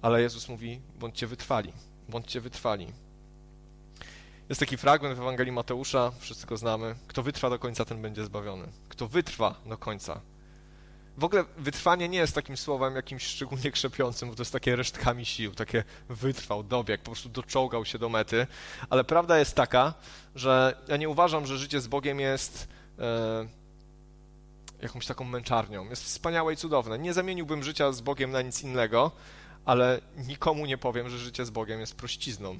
Ale 0.01 0.21
Jezus 0.21 0.49
mówi, 0.49 0.79
bądźcie 0.99 1.27
wytrwali, 1.27 1.73
bądźcie 2.09 2.41
wytrwali. 2.41 2.87
Jest 4.49 4.59
taki 4.59 4.77
fragment 4.77 5.17
w 5.17 5.21
Ewangelii 5.21 5.51
Mateusza, 5.51 6.11
wszyscy 6.19 6.47
go 6.47 6.57
znamy. 6.57 6.95
Kto 7.07 7.23
wytrwa 7.23 7.49
do 7.49 7.59
końca, 7.59 7.85
ten 7.85 8.01
będzie 8.01 8.25
zbawiony. 8.25 8.67
Kto 8.89 9.07
wytrwa 9.07 9.55
do 9.65 9.77
końca, 9.77 10.21
w 11.17 11.23
ogóle 11.23 11.43
wytrwanie 11.57 12.09
nie 12.09 12.17
jest 12.17 12.35
takim 12.35 12.57
słowem 12.57 12.95
jakimś 12.95 13.23
szczególnie 13.23 13.71
krzepiącym, 13.71 14.29
bo 14.29 14.35
to 14.35 14.41
jest 14.41 14.53
takie 14.53 14.75
resztkami 14.75 15.25
sił, 15.25 15.55
takie 15.55 15.83
wytrwał, 16.09 16.63
dobieg, 16.63 17.01
po 17.01 17.11
prostu 17.11 17.29
doczołgał 17.29 17.85
się 17.85 17.99
do 17.99 18.09
mety, 18.09 18.47
ale 18.89 19.03
prawda 19.03 19.39
jest 19.39 19.55
taka, 19.55 19.93
że 20.35 20.77
ja 20.87 20.97
nie 20.97 21.09
uważam, 21.09 21.45
że 21.45 21.57
życie 21.57 21.81
z 21.81 21.87
Bogiem 21.87 22.19
jest 22.19 22.67
e, 22.99 23.47
jakąś 24.81 25.05
taką 25.05 25.23
męczarnią. 25.23 25.89
Jest 25.89 26.03
wspaniałe 26.03 26.53
i 26.53 26.57
cudowne. 26.57 26.99
Nie 26.99 27.13
zamieniłbym 27.13 27.63
życia 27.63 27.91
z 27.91 28.01
Bogiem 28.01 28.31
na 28.31 28.41
nic 28.41 28.63
innego, 28.63 29.11
ale 29.65 30.01
nikomu 30.17 30.65
nie 30.65 30.77
powiem, 30.77 31.09
że 31.09 31.17
życie 31.17 31.45
z 31.45 31.49
Bogiem 31.49 31.79
jest 31.79 31.95
prościzną, 31.95 32.57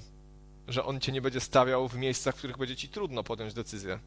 że 0.68 0.86
On 0.86 1.00
cię 1.00 1.12
nie 1.12 1.22
będzie 1.22 1.40
stawiał 1.40 1.88
w 1.88 1.96
miejscach, 1.96 2.36
w 2.36 2.38
których 2.38 2.58
będzie 2.58 2.76
ci 2.76 2.90
trudno 2.90 3.24
podjąć 3.24 3.54
decyzję. 3.54 4.00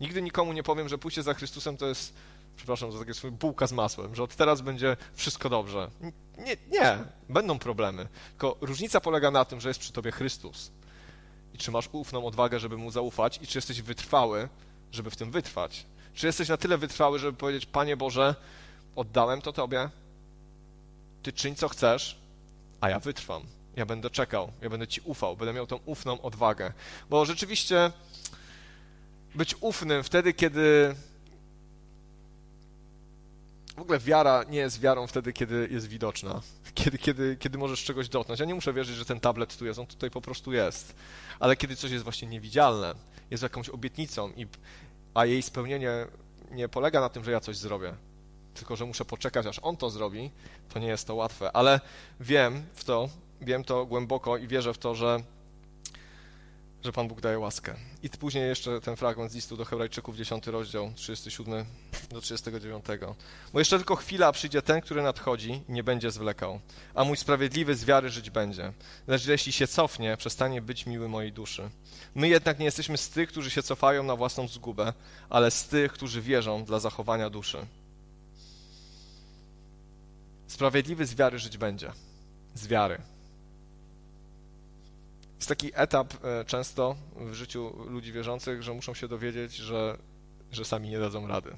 Nigdy 0.00 0.22
nikomu 0.22 0.52
nie 0.52 0.62
powiem, 0.62 0.88
że 0.88 0.98
pójście 0.98 1.22
za 1.22 1.34
Chrystusem 1.34 1.76
to 1.76 1.86
jest 1.86 2.14
przepraszam 2.56 2.92
za 2.92 2.98
takie 2.98 3.30
bułka 3.30 3.66
z 3.66 3.72
masłem, 3.72 4.14
że 4.14 4.22
od 4.22 4.36
teraz 4.36 4.60
będzie 4.60 4.96
wszystko 5.14 5.48
dobrze. 5.48 5.90
Nie, 6.38 6.56
nie, 6.70 6.98
będą 7.28 7.58
problemy. 7.58 8.08
Tylko 8.30 8.56
różnica 8.60 9.00
polega 9.00 9.30
na 9.30 9.44
tym, 9.44 9.60
że 9.60 9.68
jest 9.68 9.80
przy 9.80 9.92
tobie 9.92 10.12
Chrystus. 10.12 10.70
I 11.54 11.58
czy 11.58 11.70
masz 11.70 11.88
ufną 11.92 12.26
odwagę, 12.26 12.60
żeby 12.60 12.76
mu 12.76 12.90
zaufać, 12.90 13.38
i 13.42 13.46
czy 13.46 13.58
jesteś 13.58 13.82
wytrwały, 13.82 14.48
żeby 14.92 15.10
w 15.10 15.16
tym 15.16 15.30
wytrwać. 15.30 15.86
Czy 16.14 16.26
jesteś 16.26 16.48
na 16.48 16.56
tyle 16.56 16.78
wytrwały, 16.78 17.18
żeby 17.18 17.38
powiedzieć, 17.38 17.66
Panie 17.66 17.96
Boże, 17.96 18.34
oddałem 18.96 19.42
to 19.42 19.52
Tobie, 19.52 19.88
Ty 21.22 21.32
czyń 21.32 21.54
co 21.54 21.68
chcesz, 21.68 22.18
a 22.80 22.90
ja 22.90 23.00
wytrwam. 23.00 23.42
Ja 23.76 23.86
będę 23.86 24.10
czekał, 24.10 24.52
ja 24.60 24.70
będę 24.70 24.86
Ci 24.86 25.00
ufał, 25.04 25.36
będę 25.36 25.52
miał 25.52 25.66
tą 25.66 25.76
ufną 25.76 26.20
odwagę. 26.20 26.72
Bo 27.10 27.24
rzeczywiście 27.24 27.92
być 29.34 29.54
ufnym 29.60 30.02
wtedy, 30.02 30.32
kiedy 30.32 30.94
w 33.76 33.80
ogóle 33.80 33.98
wiara 33.98 34.44
nie 34.48 34.58
jest 34.58 34.80
wiarą 34.80 35.06
wtedy, 35.06 35.32
kiedy 35.32 35.68
jest 35.70 35.88
widoczna, 35.88 36.42
kiedy, 36.74 36.98
kiedy, 36.98 37.36
kiedy 37.36 37.58
możesz 37.58 37.84
czegoś 37.84 38.08
dotknąć. 38.08 38.40
Ja 38.40 38.46
nie 38.46 38.54
muszę 38.54 38.72
wierzyć, 38.72 38.96
że 38.96 39.04
ten 39.04 39.20
tablet 39.20 39.56
tu 39.56 39.66
jest, 39.66 39.78
on 39.78 39.86
tutaj 39.86 40.10
po 40.10 40.20
prostu 40.20 40.52
jest. 40.52 40.94
Ale 41.40 41.56
kiedy 41.56 41.76
coś 41.76 41.90
jest 41.90 42.04
właśnie 42.04 42.28
niewidzialne, 42.28 42.94
jest 43.30 43.42
jakąś 43.42 43.68
obietnicą, 43.68 44.32
i, 44.36 44.46
a 45.14 45.26
jej 45.26 45.42
spełnienie 45.42 46.06
nie 46.50 46.68
polega 46.68 47.00
na 47.00 47.08
tym, 47.08 47.24
że 47.24 47.30
ja 47.30 47.40
coś 47.40 47.56
zrobię, 47.56 47.94
tylko 48.54 48.76
że 48.76 48.86
muszę 48.86 49.04
poczekać, 49.04 49.46
aż 49.46 49.58
on 49.62 49.76
to 49.76 49.90
zrobi, 49.90 50.30
to 50.68 50.78
nie 50.78 50.86
jest 50.86 51.06
to 51.06 51.14
łatwe. 51.14 51.56
Ale 51.56 51.80
wiem 52.20 52.62
w 52.74 52.84
to, 52.84 53.08
wiem 53.40 53.64
to 53.64 53.86
głęboko 53.86 54.36
i 54.36 54.48
wierzę 54.48 54.74
w 54.74 54.78
to, 54.78 54.94
że 54.94 55.20
że 56.86 56.92
Pan 56.92 57.08
Bóg 57.08 57.20
daje 57.20 57.38
łaskę. 57.38 57.74
I 58.02 58.10
później 58.10 58.48
jeszcze 58.48 58.80
ten 58.80 58.96
fragment 58.96 59.32
z 59.32 59.34
listu 59.34 59.56
do 59.56 59.64
Hebrajczyków, 59.64 60.16
10 60.16 60.46
rozdział, 60.46 60.92
37 60.94 61.64
do 62.10 62.20
39. 62.20 62.84
Bo 63.52 63.58
jeszcze 63.58 63.76
tylko 63.76 63.96
chwila 63.96 64.32
przyjdzie 64.32 64.62
ten, 64.62 64.80
który 64.80 65.02
nadchodzi 65.02 65.62
nie 65.68 65.84
będzie 65.84 66.10
zwlekał, 66.10 66.60
a 66.94 67.04
mój 67.04 67.16
sprawiedliwy 67.16 67.74
z 67.74 67.84
wiary 67.84 68.10
żyć 68.10 68.30
będzie. 68.30 68.72
Lecz 69.06 69.26
jeśli 69.26 69.52
się 69.52 69.66
cofnie, 69.66 70.16
przestanie 70.16 70.62
być 70.62 70.86
miły 70.86 71.08
mojej 71.08 71.32
duszy. 71.32 71.70
My 72.14 72.28
jednak 72.28 72.58
nie 72.58 72.64
jesteśmy 72.64 72.98
z 72.98 73.08
tych, 73.08 73.28
którzy 73.28 73.50
się 73.50 73.62
cofają 73.62 74.02
na 74.02 74.16
własną 74.16 74.48
zgubę, 74.48 74.92
ale 75.28 75.50
z 75.50 75.68
tych, 75.68 75.92
którzy 75.92 76.22
wierzą 76.22 76.64
dla 76.64 76.78
zachowania 76.78 77.30
duszy. 77.30 77.66
Sprawiedliwy 80.46 81.06
z 81.06 81.14
wiary 81.14 81.38
żyć 81.38 81.58
będzie. 81.58 81.92
Z 82.54 82.66
wiary. 82.66 83.15
Jest 85.36 85.48
taki 85.48 85.70
etap 85.74 86.14
e, 86.24 86.44
często 86.44 86.96
w 87.16 87.34
życiu 87.34 87.72
ludzi 87.88 88.12
wierzących, 88.12 88.62
że 88.62 88.74
muszą 88.74 88.94
się 88.94 89.08
dowiedzieć, 89.08 89.56
że, 89.56 89.98
że 90.52 90.64
sami 90.64 90.88
nie 90.88 90.98
dadzą 90.98 91.26
rady. 91.26 91.52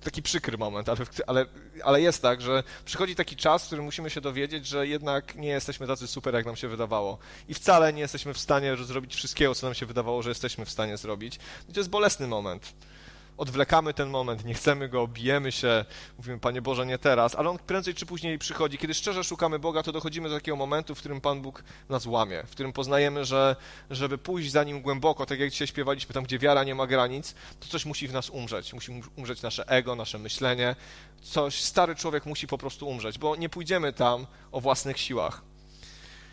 Taki 0.00 0.22
przykry 0.22 0.58
moment, 0.58 0.88
ale, 0.88 0.98
ale, 1.26 1.46
ale 1.84 2.00
jest 2.00 2.22
tak, 2.22 2.40
że 2.40 2.62
przychodzi 2.84 3.14
taki 3.14 3.36
czas, 3.36 3.62
w 3.62 3.66
którym 3.66 3.84
musimy 3.84 4.10
się 4.10 4.20
dowiedzieć, 4.20 4.66
że 4.66 4.86
jednak 4.86 5.34
nie 5.34 5.48
jesteśmy 5.48 5.86
tacy 5.86 6.06
super, 6.06 6.34
jak 6.34 6.46
nam 6.46 6.56
się 6.56 6.68
wydawało. 6.68 7.18
I 7.48 7.54
wcale 7.54 7.92
nie 7.92 8.00
jesteśmy 8.00 8.34
w 8.34 8.38
stanie 8.38 8.76
zrobić 8.76 9.14
wszystkiego, 9.14 9.54
co 9.54 9.66
nam 9.66 9.74
się 9.74 9.86
wydawało, 9.86 10.22
że 10.22 10.28
jesteśmy 10.30 10.64
w 10.64 10.70
stanie 10.70 10.96
zrobić. 10.96 11.38
I 11.68 11.72
to 11.72 11.80
jest 11.80 11.90
bolesny 11.90 12.26
moment 12.26 12.74
odwlekamy 13.36 13.94
ten 13.94 14.10
moment, 14.10 14.44
nie 14.44 14.54
chcemy 14.54 14.88
go, 14.88 15.06
bijemy 15.06 15.52
się, 15.52 15.84
mówimy, 16.18 16.38
Panie 16.38 16.62
Boże, 16.62 16.86
nie 16.86 16.98
teraz, 16.98 17.34
ale 17.34 17.50
on 17.50 17.58
prędzej 17.58 17.94
czy 17.94 18.06
później 18.06 18.38
przychodzi. 18.38 18.78
Kiedy 18.78 18.94
szczerze 18.94 19.24
szukamy 19.24 19.58
Boga, 19.58 19.82
to 19.82 19.92
dochodzimy 19.92 20.28
do 20.28 20.34
takiego 20.34 20.56
momentu, 20.56 20.94
w 20.94 20.98
którym 20.98 21.20
Pan 21.20 21.42
Bóg 21.42 21.64
nas 21.88 22.06
łamie, 22.06 22.42
w 22.46 22.50
którym 22.50 22.72
poznajemy, 22.72 23.24
że 23.24 23.56
żeby 23.90 24.18
pójść 24.18 24.50
za 24.50 24.64
Nim 24.64 24.82
głęboko, 24.82 25.26
tak 25.26 25.40
jak 25.40 25.50
dzisiaj 25.50 25.66
śpiewaliśmy, 25.66 26.14
tam 26.14 26.24
gdzie 26.24 26.38
wiara 26.38 26.64
nie 26.64 26.74
ma 26.74 26.86
granic, 26.86 27.34
to 27.60 27.68
coś 27.68 27.84
musi 27.84 28.08
w 28.08 28.12
nas 28.12 28.30
umrzeć. 28.30 28.72
Musi 28.72 29.02
umrzeć 29.16 29.42
nasze 29.42 29.68
ego, 29.68 29.96
nasze 29.96 30.18
myślenie, 30.18 30.76
coś, 31.22 31.62
stary 31.62 31.94
człowiek 31.94 32.26
musi 32.26 32.46
po 32.46 32.58
prostu 32.58 32.88
umrzeć, 32.88 33.18
bo 33.18 33.36
nie 33.36 33.48
pójdziemy 33.48 33.92
tam 33.92 34.26
o 34.52 34.60
własnych 34.60 34.98
siłach. 34.98 35.42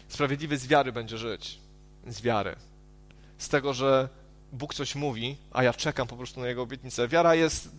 Sprawiedliwy 0.07 0.57
z 0.57 0.67
wiary 0.67 0.91
będzie 0.91 1.17
żyć. 1.17 1.59
Z 2.07 2.21
wiary. 2.21 2.55
Z 3.37 3.49
tego, 3.49 3.73
że 3.73 4.09
Bóg 4.51 4.73
coś 4.73 4.95
mówi, 4.95 5.37
a 5.51 5.63
ja 5.63 5.73
czekam 5.73 6.07
po 6.07 6.17
prostu 6.17 6.39
na 6.39 6.47
Jego 6.47 6.61
obietnicę. 6.61 7.07
Wiara 7.07 7.35
jest 7.35 7.69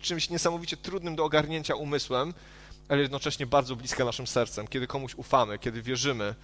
czymś 0.00 0.30
niesamowicie 0.30 0.76
trudnym 0.76 1.16
do 1.16 1.24
ogarnięcia 1.24 1.74
umysłem, 1.74 2.34
ale 2.88 3.02
jednocześnie 3.02 3.46
bardzo 3.46 3.76
bliska 3.76 4.04
naszym 4.04 4.26
sercem. 4.26 4.68
Kiedy 4.68 4.86
komuś 4.86 5.14
ufamy, 5.14 5.58
kiedy 5.58 5.82
wierzymy, 5.82 6.34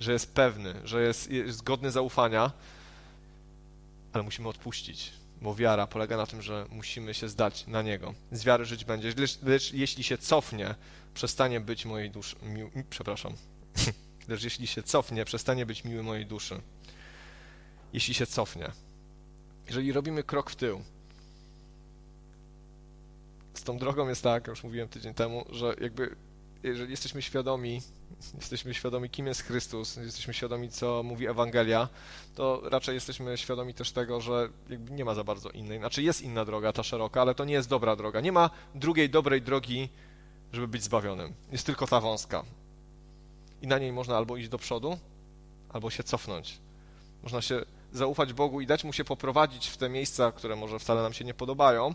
że 0.00 0.12
jest 0.12 0.34
pewny, 0.34 0.74
że 0.84 1.02
jest, 1.02 1.30
jest 1.30 1.62
godny 1.62 1.90
zaufania, 1.90 2.52
ale 4.12 4.22
musimy 4.22 4.48
odpuścić, 4.48 5.12
bo 5.42 5.54
wiara 5.54 5.86
polega 5.86 6.16
na 6.16 6.26
tym, 6.26 6.42
że 6.42 6.66
musimy 6.70 7.14
się 7.14 7.28
zdać 7.28 7.66
na 7.66 7.82
Niego. 7.82 8.14
Z 8.32 8.44
wiary 8.44 8.64
żyć 8.64 8.84
będzie, 8.84 9.14
lecz, 9.16 9.42
lecz 9.42 9.72
jeśli 9.72 10.04
się 10.04 10.18
cofnie, 10.18 10.74
przestanie 11.14 11.60
być 11.60 11.84
mojej 11.84 12.10
duszy. 12.10 12.36
Mi, 12.42 12.84
przepraszam. 12.90 13.32
lecz 14.28 14.44
jeśli 14.44 14.66
się 14.66 14.82
cofnie, 14.82 15.24
przestanie 15.24 15.66
być 15.66 15.84
miły 15.84 16.02
mojej 16.02 16.26
duszy. 16.26 16.60
Jeśli 17.92 18.14
się 18.14 18.26
cofnie 18.26 18.70
jeżeli 19.66 19.92
robimy 19.92 20.22
krok 20.22 20.50
w 20.50 20.56
tył, 20.56 20.80
z 23.54 23.62
tą 23.62 23.78
drogą 23.78 24.08
jest 24.08 24.22
tak, 24.22 24.46
już 24.46 24.64
mówiłem 24.64 24.88
tydzień 24.88 25.14
temu, 25.14 25.44
że 25.50 25.74
jakby 25.80 26.16
jeżeli 26.62 26.90
jesteśmy 26.90 27.22
świadomi, 27.22 27.82
jesteśmy 28.34 28.74
świadomi, 28.74 29.10
kim 29.10 29.26
jest 29.26 29.42
Chrystus, 29.42 29.96
jesteśmy 29.96 30.34
świadomi, 30.34 30.68
co 30.68 31.02
mówi 31.02 31.26
Ewangelia, 31.26 31.88
to 32.34 32.62
raczej 32.64 32.94
jesteśmy 32.94 33.38
świadomi 33.38 33.74
też 33.74 33.92
tego, 33.92 34.20
że 34.20 34.48
nie 34.90 35.04
ma 35.04 35.14
za 35.14 35.24
bardzo 35.24 35.50
innej. 35.50 35.78
Znaczy 35.78 36.02
jest 36.02 36.22
inna 36.22 36.44
droga, 36.44 36.72
ta 36.72 36.82
szeroka, 36.82 37.20
ale 37.22 37.34
to 37.34 37.44
nie 37.44 37.54
jest 37.54 37.68
dobra 37.68 37.96
droga. 37.96 38.20
Nie 38.20 38.32
ma 38.32 38.50
drugiej 38.74 39.10
dobrej 39.10 39.42
drogi, 39.42 39.88
żeby 40.52 40.68
być 40.68 40.82
zbawionym. 40.82 41.32
Jest 41.52 41.66
tylko 41.66 41.86
ta 41.86 42.00
wąska. 42.00 42.44
I 43.62 43.66
na 43.66 43.78
niej 43.78 43.92
można 43.92 44.16
albo 44.16 44.36
iść 44.36 44.48
do 44.48 44.58
przodu, 44.58 44.98
albo 45.68 45.90
się 45.90 46.02
cofnąć. 46.02 46.58
Można 47.22 47.42
się 47.42 47.64
zaufać 47.94 48.32
Bogu 48.32 48.60
i 48.60 48.66
dać 48.66 48.84
Mu 48.84 48.92
się 48.92 49.04
poprowadzić 49.04 49.68
w 49.68 49.76
te 49.76 49.88
miejsca, 49.88 50.32
które 50.32 50.56
może 50.56 50.78
wcale 50.78 51.02
nam 51.02 51.12
się 51.12 51.24
nie 51.24 51.34
podobają, 51.34 51.94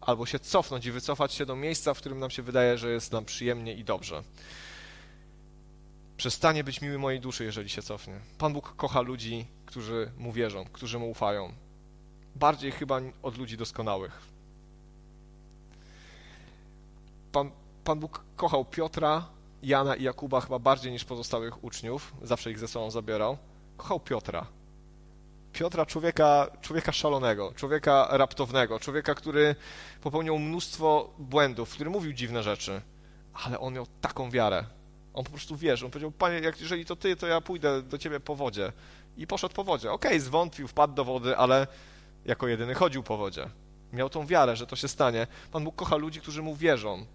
albo 0.00 0.26
się 0.26 0.38
cofnąć 0.38 0.86
i 0.86 0.92
wycofać 0.92 1.32
się 1.32 1.46
do 1.46 1.56
miejsca, 1.56 1.94
w 1.94 1.98
którym 1.98 2.18
nam 2.18 2.30
się 2.30 2.42
wydaje, 2.42 2.78
że 2.78 2.90
jest 2.90 3.12
nam 3.12 3.24
przyjemnie 3.24 3.74
i 3.74 3.84
dobrze. 3.84 4.22
Przestanie 6.16 6.64
być 6.64 6.80
miły 6.80 6.98
mojej 6.98 7.20
duszy, 7.20 7.44
jeżeli 7.44 7.68
się 7.68 7.82
cofnie. 7.82 8.20
Pan 8.38 8.52
Bóg 8.52 8.76
kocha 8.76 9.00
ludzi, 9.00 9.46
którzy 9.66 10.12
Mu 10.18 10.32
wierzą, 10.32 10.64
którzy 10.72 10.98
Mu 10.98 11.10
ufają. 11.10 11.52
bardziej 12.34 12.72
chyba 12.72 13.00
od 13.22 13.38
ludzi 13.38 13.56
doskonałych. 13.56 14.20
Pan, 17.32 17.50
Pan 17.84 18.00
Bóg 18.00 18.24
kochał 18.36 18.64
Piotra, 18.64 19.28
Jana 19.62 19.96
i 19.96 20.02
Jakuba 20.02 20.40
chyba 20.40 20.58
bardziej 20.58 20.92
niż 20.92 21.04
pozostałych 21.04 21.64
uczniów, 21.64 22.14
zawsze 22.22 22.50
ich 22.50 22.58
ze 22.58 22.68
sobą 22.68 22.90
zabierał. 22.90 23.38
Kochał 23.76 24.00
Piotra. 24.00 24.46
Piotra, 25.52 25.86
człowieka, 25.86 26.50
człowieka 26.60 26.92
szalonego, 26.92 27.52
człowieka 27.56 28.08
raptownego, 28.10 28.80
człowieka, 28.80 29.14
który 29.14 29.54
popełniał 30.00 30.38
mnóstwo 30.38 31.14
błędów, 31.18 31.70
który 31.70 31.90
mówił 31.90 32.12
dziwne 32.12 32.42
rzeczy, 32.42 32.80
ale 33.34 33.60
on 33.60 33.74
miał 33.74 33.86
taką 34.00 34.30
wiarę. 34.30 34.64
On 35.14 35.24
po 35.24 35.30
prostu 35.30 35.56
wierzył. 35.56 35.86
On 35.86 35.92
powiedział, 35.92 36.10
panie, 36.10 36.38
jak, 36.38 36.60
jeżeli 36.60 36.86
to 36.86 36.96
ty, 36.96 37.16
to 37.16 37.26
ja 37.26 37.40
pójdę 37.40 37.82
do 37.82 37.98
ciebie 37.98 38.20
po 38.20 38.36
wodzie. 38.36 38.72
I 39.16 39.26
poszedł 39.26 39.54
po 39.54 39.64
wodzie. 39.64 39.92
Okej, 39.92 40.10
okay, 40.10 40.20
zwątpił, 40.20 40.68
wpadł 40.68 40.94
do 40.94 41.04
wody, 41.04 41.36
ale 41.36 41.66
jako 42.24 42.48
jedyny 42.48 42.74
chodził 42.74 43.02
po 43.02 43.16
wodzie. 43.16 43.46
Miał 43.92 44.10
tą 44.10 44.26
wiarę, 44.26 44.56
że 44.56 44.66
to 44.66 44.76
się 44.76 44.88
stanie. 44.88 45.26
Pan 45.52 45.64
Bóg 45.64 45.76
kocha 45.76 45.96
ludzi, 45.96 46.20
którzy 46.20 46.42
mu 46.42 46.56
wierzą, 46.56 47.06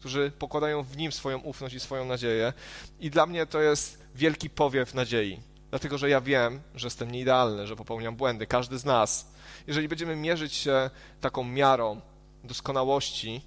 którzy 0.00 0.32
pokładają 0.38 0.82
w 0.82 0.96
nim 0.96 1.12
swoją 1.12 1.38
ufność 1.38 1.74
i 1.74 1.80
swoją 1.80 2.04
nadzieję. 2.04 2.52
I 3.00 3.10
dla 3.10 3.26
mnie 3.26 3.46
to 3.46 3.60
jest 3.60 3.98
wielki 4.14 4.50
powiew 4.50 4.94
nadziei. 4.94 5.40
Dlatego, 5.74 5.98
że 5.98 6.10
ja 6.10 6.20
wiem, 6.20 6.60
że 6.74 6.86
jestem 6.86 7.10
nieidealny, 7.10 7.66
że 7.66 7.76
popełniam 7.76 8.16
błędy, 8.16 8.46
każdy 8.46 8.78
z 8.78 8.84
nas. 8.84 9.32
Jeżeli 9.66 9.88
będziemy 9.88 10.16
mierzyć 10.16 10.54
się 10.54 10.90
taką 11.20 11.44
miarą 11.44 12.00
doskonałości, 12.44 13.40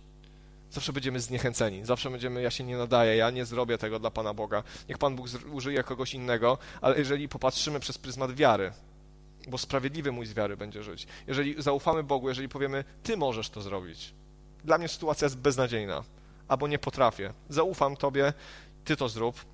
zawsze 0.71 0.93
będziemy 0.93 1.19
zniechęceni, 1.19 1.85
zawsze 1.85 2.09
będziemy, 2.09 2.41
ja 2.41 2.51
się 2.51 2.63
nie 2.63 2.77
nadaję, 2.77 3.15
ja 3.15 3.29
nie 3.29 3.45
zrobię 3.45 3.77
tego 3.77 3.99
dla 3.99 4.11
Pana 4.11 4.33
Boga. 4.33 4.63
Niech 4.89 4.97
Pan 4.97 5.15
Bóg 5.15 5.27
użyje 5.51 5.83
kogoś 5.83 6.13
innego, 6.13 6.57
ale 6.81 6.97
jeżeli 6.99 7.29
popatrzymy 7.29 7.79
przez 7.79 7.97
pryzmat 7.97 8.35
wiary, 8.35 8.71
bo 9.47 9.57
sprawiedliwy 9.57 10.11
mój 10.11 10.25
z 10.25 10.33
wiary 10.33 10.57
będzie 10.57 10.83
żyć. 10.83 11.07
Jeżeli 11.27 11.61
zaufamy 11.61 12.03
Bogu, 12.03 12.29
jeżeli 12.29 12.49
powiemy, 12.49 12.83
Ty 13.03 13.17
możesz 13.17 13.49
to 13.49 13.61
zrobić. 13.61 14.13
Dla 14.63 14.77
mnie 14.77 14.87
sytuacja 14.87 15.25
jest 15.25 15.37
beznadziejna, 15.37 16.03
albo 16.47 16.67
nie 16.67 16.79
potrafię. 16.79 17.33
Zaufam 17.49 17.97
Tobie, 17.97 18.33
Ty 18.85 18.95
to 18.95 19.09
zrób. 19.09 19.45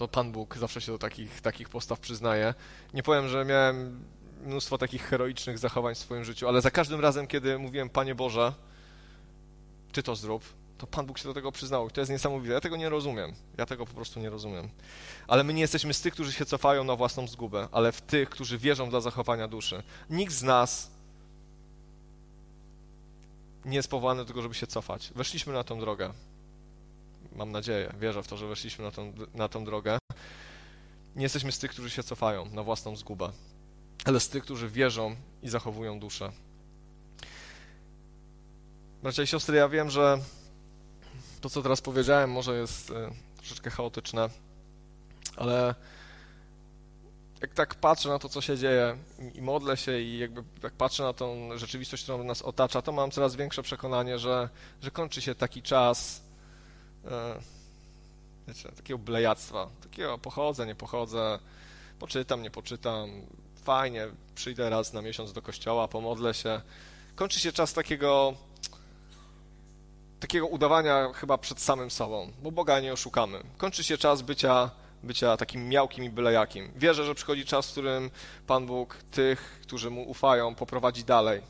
To 0.00 0.08
Pan 0.08 0.32
Bóg 0.32 0.56
zawsze 0.56 0.80
się 0.80 0.92
do 0.92 0.98
takich, 0.98 1.40
takich 1.40 1.68
postaw 1.68 2.00
przyznaje. 2.00 2.54
Nie 2.94 3.02
powiem, 3.02 3.28
że 3.28 3.44
miałem 3.44 4.04
mnóstwo 4.44 4.78
takich 4.78 5.02
heroicznych 5.02 5.58
zachowań 5.58 5.94
w 5.94 5.98
swoim 5.98 6.24
życiu, 6.24 6.48
ale 6.48 6.60
za 6.60 6.70
każdym 6.70 7.00
razem, 7.00 7.26
kiedy 7.26 7.58
mówiłem, 7.58 7.90
Panie 7.90 8.14
Boże, 8.14 8.52
Ty 9.92 10.02
to 10.02 10.16
zrób, 10.16 10.44
to 10.78 10.86
Pan 10.86 11.06
Bóg 11.06 11.18
się 11.18 11.24
do 11.24 11.34
tego 11.34 11.52
przyznał. 11.52 11.88
I 11.88 11.90
to 11.90 12.00
jest 12.00 12.10
niesamowite. 12.10 12.54
Ja 12.54 12.60
tego 12.60 12.76
nie 12.76 12.88
rozumiem. 12.88 13.32
Ja 13.58 13.66
tego 13.66 13.86
po 13.86 13.94
prostu 13.94 14.20
nie 14.20 14.30
rozumiem. 14.30 14.68
Ale 15.28 15.44
my 15.44 15.54
nie 15.54 15.60
jesteśmy 15.60 15.94
z 15.94 16.00
tych, 16.00 16.14
którzy 16.14 16.32
się 16.32 16.46
cofają 16.46 16.84
na 16.84 16.96
własną 16.96 17.28
zgubę, 17.28 17.68
ale 17.72 17.92
w 17.92 18.00
tych, 18.00 18.30
którzy 18.30 18.58
wierzą 18.58 18.90
dla 18.90 19.00
zachowania 19.00 19.48
duszy. 19.48 19.82
Nikt 20.10 20.32
z 20.32 20.42
nas 20.42 20.90
nie 23.64 23.76
jest 23.76 23.90
powołany 23.90 24.20
do 24.20 24.26
tego, 24.26 24.42
żeby 24.42 24.54
się 24.54 24.66
cofać. 24.66 25.12
Weszliśmy 25.14 25.52
na 25.52 25.64
tą 25.64 25.80
drogę. 25.80 26.12
Mam 27.32 27.52
nadzieję, 27.52 27.92
wierzę 28.00 28.22
w 28.22 28.26
to, 28.26 28.36
że 28.36 28.46
weszliśmy 28.46 28.84
na 28.84 28.90
tą, 28.90 29.12
na 29.34 29.48
tą 29.48 29.64
drogę. 29.64 29.98
Nie 31.16 31.22
jesteśmy 31.22 31.52
z 31.52 31.58
tych, 31.58 31.70
którzy 31.70 31.90
się 31.90 32.02
cofają 32.02 32.46
na 32.46 32.62
własną 32.62 32.96
zgubę, 32.96 33.32
ale 34.04 34.20
z 34.20 34.28
tych, 34.28 34.44
którzy 34.44 34.68
wierzą 34.68 35.16
i 35.42 35.48
zachowują 35.48 36.00
duszę. 36.00 36.32
Bracia 39.02 39.22
i 39.22 39.26
siostry, 39.26 39.56
ja 39.56 39.68
wiem, 39.68 39.90
że 39.90 40.18
to, 41.40 41.50
co 41.50 41.62
teraz 41.62 41.80
powiedziałem, 41.80 42.30
może 42.30 42.58
jest 42.58 42.90
e, 42.90 43.10
troszeczkę 43.36 43.70
chaotyczne, 43.70 44.28
ale 45.36 45.74
jak 47.40 47.54
tak 47.54 47.74
patrzę 47.74 48.08
na 48.08 48.18
to, 48.18 48.28
co 48.28 48.40
się 48.40 48.58
dzieje 48.58 48.96
i 49.34 49.42
modlę 49.42 49.76
się 49.76 50.00
i 50.00 50.18
jakby 50.18 50.44
jak 50.62 50.72
patrzę 50.72 51.02
na 51.02 51.12
tą 51.12 51.58
rzeczywistość, 51.58 52.02
którą 52.02 52.24
nas 52.24 52.42
otacza, 52.42 52.82
to 52.82 52.92
mam 52.92 53.10
coraz 53.10 53.36
większe 53.36 53.62
przekonanie, 53.62 54.18
że, 54.18 54.48
że 54.82 54.90
kończy 54.90 55.22
się 55.22 55.34
taki 55.34 55.62
czas 55.62 56.22
wiecie, 58.48 58.68
takiego 58.68 58.98
blejactwa, 58.98 59.68
takiego 59.82 60.18
pochodzę, 60.18 60.66
nie 60.66 60.74
pochodzę, 60.74 61.38
poczytam, 61.98 62.42
nie 62.42 62.50
poczytam, 62.50 63.10
fajnie, 63.62 64.08
przyjdę 64.34 64.70
raz 64.70 64.92
na 64.92 65.02
miesiąc 65.02 65.32
do 65.32 65.42
kościoła, 65.42 65.88
pomodlę 65.88 66.34
się. 66.34 66.60
Kończy 67.16 67.40
się 67.40 67.52
czas 67.52 67.72
takiego 67.72 68.34
takiego 70.20 70.46
udawania 70.46 71.12
chyba 71.12 71.38
przed 71.38 71.60
samym 71.60 71.90
sobą, 71.90 72.32
bo 72.42 72.50
Boga 72.52 72.80
nie 72.80 72.92
oszukamy. 72.92 73.42
Kończy 73.58 73.84
się 73.84 73.98
czas 73.98 74.22
bycia, 74.22 74.70
bycia 75.02 75.36
takim 75.36 75.68
miałkim 75.68 76.04
i 76.04 76.10
bylejakim. 76.10 76.72
Wierzę, 76.76 77.04
że 77.04 77.14
przychodzi 77.14 77.44
czas, 77.44 77.68
w 77.68 77.72
którym 77.72 78.10
Pan 78.46 78.66
Bóg 78.66 78.96
tych, 79.10 79.60
którzy 79.62 79.90
Mu 79.90 80.10
ufają, 80.10 80.54
poprowadzi 80.54 81.04
dalej. 81.04 81.42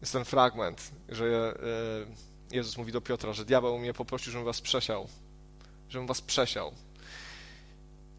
Jest 0.00 0.12
ten 0.12 0.24
fragment, 0.24 0.90
że 1.08 1.24
e, 2.06 2.31
Jezus 2.52 2.76
mówi 2.76 2.92
do 2.92 3.00
Piotra, 3.00 3.32
że 3.32 3.44
diabeł 3.44 3.78
mnie 3.78 3.94
poprosił, 3.94 4.32
żebym 4.32 4.44
was 4.44 4.60
przesiał, 4.60 5.08
żebym 5.88 6.06
was 6.06 6.20
przesiał. 6.20 6.72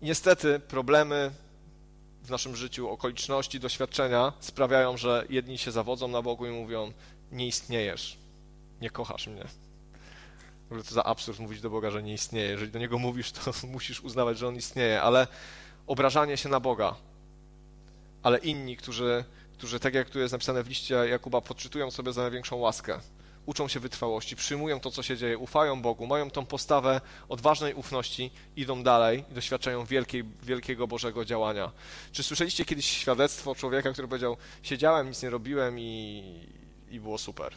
Niestety 0.01 0.59
problemy 0.59 1.31
w 2.23 2.29
naszym 2.29 2.55
życiu, 2.55 2.89
okoliczności, 2.89 3.59
doświadczenia 3.59 4.33
sprawiają, 4.39 4.97
że 4.97 5.25
jedni 5.29 5.57
się 5.57 5.71
zawodzą 5.71 6.07
na 6.07 6.21
Bogu 6.21 6.45
i 6.45 6.49
mówią, 6.49 6.91
nie 7.31 7.47
istniejesz, 7.47 8.17
nie 8.81 8.89
kochasz 8.89 9.27
mnie. 9.27 9.43
W 10.63 10.65
ogóle 10.65 10.83
to 10.83 10.93
za 10.93 11.03
absurd 11.03 11.39
mówić 11.39 11.61
do 11.61 11.69
Boga, 11.69 11.91
że 11.91 12.03
nie 12.03 12.13
istnieje. 12.13 12.49
Jeżeli 12.49 12.71
do 12.71 12.79
Niego 12.79 12.99
mówisz, 12.99 13.31
to 13.31 13.51
musisz 13.67 14.01
uznawać, 14.01 14.37
że 14.37 14.47
On 14.47 14.55
istnieje, 14.55 15.01
ale 15.01 15.27
obrażanie 15.87 16.37
się 16.37 16.49
na 16.49 16.59
Boga. 16.59 16.95
Ale 18.23 18.37
inni, 18.37 18.77
którzy, 18.77 19.23
którzy 19.57 19.79
tak 19.79 19.93
jak 19.93 20.09
tu 20.09 20.19
jest 20.19 20.31
napisane 20.31 20.63
w 20.63 20.67
liście 20.67 20.95
Jakuba, 20.95 21.41
podczytują 21.41 21.91
sobie 21.91 22.13
za 22.13 22.21
największą 22.21 22.55
łaskę, 22.55 22.99
uczą 23.45 23.67
się 23.67 23.79
wytrwałości, 23.79 24.35
przyjmują 24.35 24.79
to, 24.79 24.91
co 24.91 25.03
się 25.03 25.17
dzieje, 25.17 25.37
ufają 25.37 25.81
Bogu, 25.81 26.07
mają 26.07 26.31
tą 26.31 26.45
postawę 26.45 27.01
odważnej 27.29 27.73
ufności, 27.73 28.31
idą 28.55 28.83
dalej 28.83 29.23
i 29.31 29.33
doświadczają 29.33 29.85
wielkiej, 29.85 30.23
wielkiego 30.43 30.87
Bożego 30.87 31.25
działania. 31.25 31.71
Czy 32.11 32.23
słyszeliście 32.23 32.65
kiedyś 32.65 32.85
świadectwo 32.85 33.55
człowieka, 33.55 33.91
który 33.93 34.07
powiedział, 34.07 34.37
siedziałem, 34.63 35.07
nic 35.07 35.23
nie 35.23 35.29
robiłem 35.29 35.79
i, 35.79 36.23
i 36.91 36.99
było 36.99 37.17
super. 37.17 37.53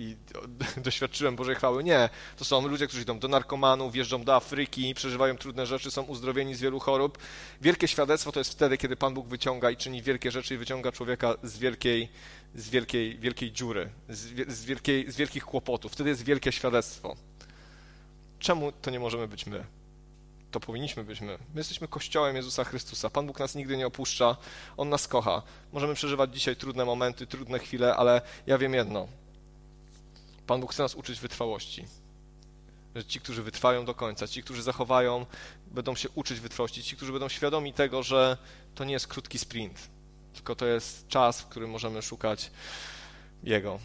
I 0.00 0.16
doświadczyłem 0.86 1.36
Bożej 1.36 1.54
chwały. 1.54 1.84
Nie, 1.84 2.08
to 2.36 2.44
są 2.44 2.68
ludzie, 2.68 2.86
którzy 2.86 3.02
idą 3.02 3.18
do 3.18 3.28
narkomanów, 3.28 3.92
wjeżdżą 3.92 4.24
do 4.24 4.34
Afryki, 4.34 4.94
przeżywają 4.94 5.36
trudne 5.36 5.66
rzeczy, 5.66 5.90
są 5.90 6.02
uzdrowieni 6.02 6.54
z 6.54 6.60
wielu 6.60 6.80
chorób. 6.80 7.18
Wielkie 7.60 7.88
świadectwo 7.88 8.32
to 8.32 8.40
jest 8.40 8.52
wtedy, 8.52 8.78
kiedy 8.78 8.96
Pan 8.96 9.14
Bóg 9.14 9.28
wyciąga 9.28 9.70
i 9.70 9.76
czyni 9.76 10.02
wielkie 10.02 10.30
rzeczy 10.30 10.54
i 10.54 10.58
wyciąga 10.58 10.92
człowieka 10.92 11.34
z 11.42 11.58
wielkiej, 11.58 12.08
z 12.54 12.70
wielkiej, 12.70 13.18
wielkiej 13.18 13.52
dziury, 13.52 13.90
z, 14.08 14.52
z, 14.52 14.64
wielkiej, 14.64 15.12
z 15.12 15.16
wielkich 15.16 15.44
kłopotów. 15.44 15.92
Wtedy 15.92 16.10
jest 16.10 16.24
wielkie 16.24 16.52
świadectwo. 16.52 17.16
Czemu 18.38 18.72
to 18.72 18.90
nie 18.90 19.00
możemy 19.00 19.28
być 19.28 19.46
my? 19.46 19.64
to 20.50 20.60
powinniśmy 20.60 21.04
być 21.04 21.20
my. 21.20 21.38
My 21.54 21.60
jesteśmy 21.60 21.88
Kościołem 21.88 22.36
Jezusa 22.36 22.64
Chrystusa. 22.64 23.10
Pan 23.10 23.26
Bóg 23.26 23.38
nas 23.38 23.54
nigdy 23.54 23.76
nie 23.76 23.86
opuszcza. 23.86 24.36
On 24.76 24.88
nas 24.88 25.08
kocha. 25.08 25.42
Możemy 25.72 25.94
przeżywać 25.94 26.34
dzisiaj 26.34 26.56
trudne 26.56 26.84
momenty, 26.84 27.26
trudne 27.26 27.58
chwile, 27.58 27.96
ale 27.96 28.22
ja 28.46 28.58
wiem 28.58 28.74
jedno. 28.74 29.08
Pan 30.50 30.60
Bóg 30.60 30.72
chce 30.72 30.82
nas 30.82 30.94
uczyć 30.94 31.20
wytrwałości. 31.20 31.84
Że 32.94 33.04
ci, 33.04 33.20
którzy 33.20 33.42
wytrwają 33.42 33.84
do 33.84 33.94
końca, 33.94 34.26
ci, 34.26 34.42
którzy 34.42 34.62
zachowają, 34.62 35.26
będą 35.66 35.94
się 35.94 36.08
uczyć 36.10 36.40
wytrwałości, 36.40 36.82
ci, 36.82 36.96
którzy 36.96 37.12
będą 37.12 37.28
świadomi 37.28 37.72
tego, 37.72 38.02
że 38.02 38.36
to 38.74 38.84
nie 38.84 38.92
jest 38.92 39.06
krótki 39.06 39.38
sprint, 39.38 39.90
tylko 40.34 40.56
to 40.56 40.66
jest 40.66 41.08
czas, 41.08 41.40
w 41.40 41.46
którym 41.46 41.70
możemy 41.70 42.02
szukać 42.02 42.50
Jego. 43.42 43.78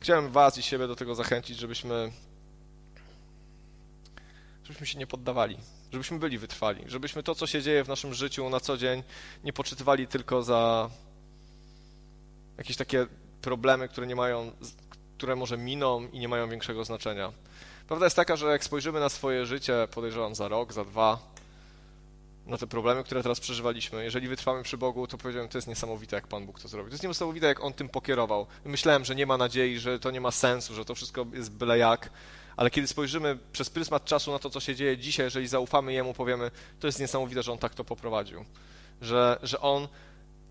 Chciałem 0.00 0.30
Was 0.30 0.58
i 0.58 0.62
siebie 0.62 0.86
do 0.86 0.96
tego 0.96 1.14
zachęcić, 1.14 1.58
żebyśmy 1.58 2.12
żebyśmy 4.64 4.86
się 4.86 4.98
nie 4.98 5.06
poddawali, 5.06 5.58
żebyśmy 5.92 6.18
byli 6.18 6.38
wytrwali, 6.38 6.84
żebyśmy 6.86 7.22
to, 7.22 7.34
co 7.34 7.46
się 7.46 7.62
dzieje 7.62 7.84
w 7.84 7.88
naszym 7.88 8.14
życiu 8.14 8.50
na 8.50 8.60
co 8.60 8.76
dzień, 8.76 9.02
nie 9.44 9.52
poczytywali 9.52 10.06
tylko 10.06 10.42
za 10.42 10.90
jakieś 12.56 12.76
takie 12.76 13.06
problemy, 13.40 13.88
które 13.88 14.06
nie 14.06 14.16
mają, 14.16 14.52
które 15.18 15.36
może 15.36 15.56
miną 15.56 16.08
i 16.12 16.18
nie 16.18 16.28
mają 16.28 16.48
większego 16.48 16.84
znaczenia. 16.84 17.32
Prawda 17.86 18.06
jest 18.06 18.16
taka, 18.16 18.36
że 18.36 18.46
jak 18.46 18.64
spojrzymy 18.64 19.00
na 19.00 19.08
swoje 19.08 19.46
życie, 19.46 19.88
podejrzewam 19.94 20.34
za 20.34 20.48
rok, 20.48 20.72
za 20.72 20.84
dwa, 20.84 21.18
na 22.46 22.58
te 22.58 22.66
problemy, 22.66 23.04
które 23.04 23.22
teraz 23.22 23.40
przeżywaliśmy, 23.40 24.04
jeżeli 24.04 24.28
wytrwamy 24.28 24.62
przy 24.62 24.78
Bogu, 24.78 25.06
to 25.06 25.18
powiedziałem, 25.18 25.48
to 25.48 25.58
jest 25.58 25.68
niesamowite, 25.68 26.16
jak 26.16 26.26
Pan 26.26 26.46
Bóg 26.46 26.60
to 26.60 26.68
zrobił. 26.68 26.90
To 26.90 26.94
jest 26.94 27.04
niesamowite, 27.04 27.46
jak 27.46 27.64
On 27.64 27.72
tym 27.72 27.88
pokierował. 27.88 28.46
Myślałem, 28.64 29.04
że 29.04 29.14
nie 29.14 29.26
ma 29.26 29.36
nadziei, 29.36 29.78
że 29.78 29.98
to 29.98 30.10
nie 30.10 30.20
ma 30.20 30.30
sensu, 30.30 30.74
że 30.74 30.84
to 30.84 30.94
wszystko 30.94 31.26
jest 31.32 31.52
byle 31.52 31.78
jak, 31.78 32.10
ale 32.56 32.70
kiedy 32.70 32.88
spojrzymy 32.88 33.38
przez 33.52 33.70
pryzmat 33.70 34.04
czasu 34.04 34.32
na 34.32 34.38
to, 34.38 34.50
co 34.50 34.60
się 34.60 34.74
dzieje 34.74 34.98
dzisiaj, 34.98 35.26
jeżeli 35.26 35.48
zaufamy 35.48 35.92
Jemu, 35.92 36.14
powiemy, 36.14 36.50
to 36.80 36.86
jest 36.86 37.00
niesamowite, 37.00 37.42
że 37.42 37.52
On 37.52 37.58
tak 37.58 37.74
to 37.74 37.84
poprowadził. 37.84 38.44
Że, 39.00 39.38
że 39.42 39.60
On 39.60 39.88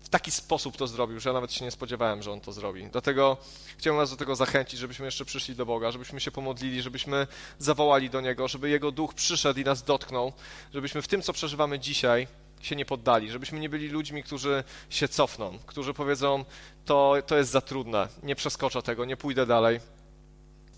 w 0.00 0.08
taki 0.08 0.30
sposób 0.30 0.76
to 0.76 0.86
zrobił, 0.86 1.20
że 1.20 1.28
ja 1.28 1.32
nawet 1.32 1.52
się 1.52 1.64
nie 1.64 1.70
spodziewałem, 1.70 2.22
że 2.22 2.32
On 2.32 2.40
to 2.40 2.52
zrobi. 2.52 2.88
Dlatego 2.92 3.36
chciałbym 3.78 3.98
Was 3.98 4.10
do 4.10 4.16
tego 4.16 4.36
zachęcić, 4.36 4.80
żebyśmy 4.80 5.04
jeszcze 5.04 5.24
przyszli 5.24 5.54
do 5.54 5.66
Boga, 5.66 5.90
żebyśmy 5.90 6.20
się 6.20 6.30
pomodlili, 6.30 6.82
żebyśmy 6.82 7.26
zawołali 7.58 8.10
do 8.10 8.20
Niego, 8.20 8.48
żeby 8.48 8.70
Jego 8.70 8.92
Duch 8.92 9.14
przyszedł 9.14 9.60
i 9.60 9.64
nas 9.64 9.82
dotknął, 9.82 10.32
żebyśmy 10.74 11.02
w 11.02 11.08
tym, 11.08 11.22
co 11.22 11.32
przeżywamy 11.32 11.78
dzisiaj, 11.78 12.26
się 12.60 12.76
nie 12.76 12.84
poddali, 12.84 13.30
żebyśmy 13.30 13.60
nie 13.60 13.68
byli 13.68 13.88
ludźmi, 13.88 14.22
którzy 14.22 14.64
się 14.90 15.08
cofną, 15.08 15.58
którzy 15.66 15.94
powiedzą, 15.94 16.44
to, 16.84 17.14
to 17.26 17.36
jest 17.36 17.50
za 17.50 17.60
trudne, 17.60 18.08
nie 18.22 18.36
przeskoczę 18.36 18.82
tego, 18.82 19.04
nie 19.04 19.16
pójdę 19.16 19.46
dalej. 19.46 19.80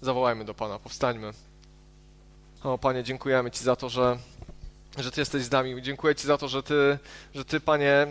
Zawołajmy 0.03 0.45
do 0.45 0.55
Pana, 0.55 0.79
powstańmy. 0.79 1.33
O 2.63 2.79
Panie, 2.79 3.05
dziękujemy 3.05 3.51
Ci 3.51 3.65
za 3.65 3.77
to, 3.77 3.89
że, 3.89 4.19
że 4.99 5.11
Ty 5.11 5.21
jesteś 5.21 5.43
z 5.43 5.51
nami. 5.51 5.83
Dziękuję 5.83 6.15
Ci 6.15 6.27
za 6.27 6.39
to, 6.39 6.49
że 6.49 6.63
Ty, 6.63 6.99
że 7.35 7.45
Ty 7.45 7.61
Panie, 7.61 8.07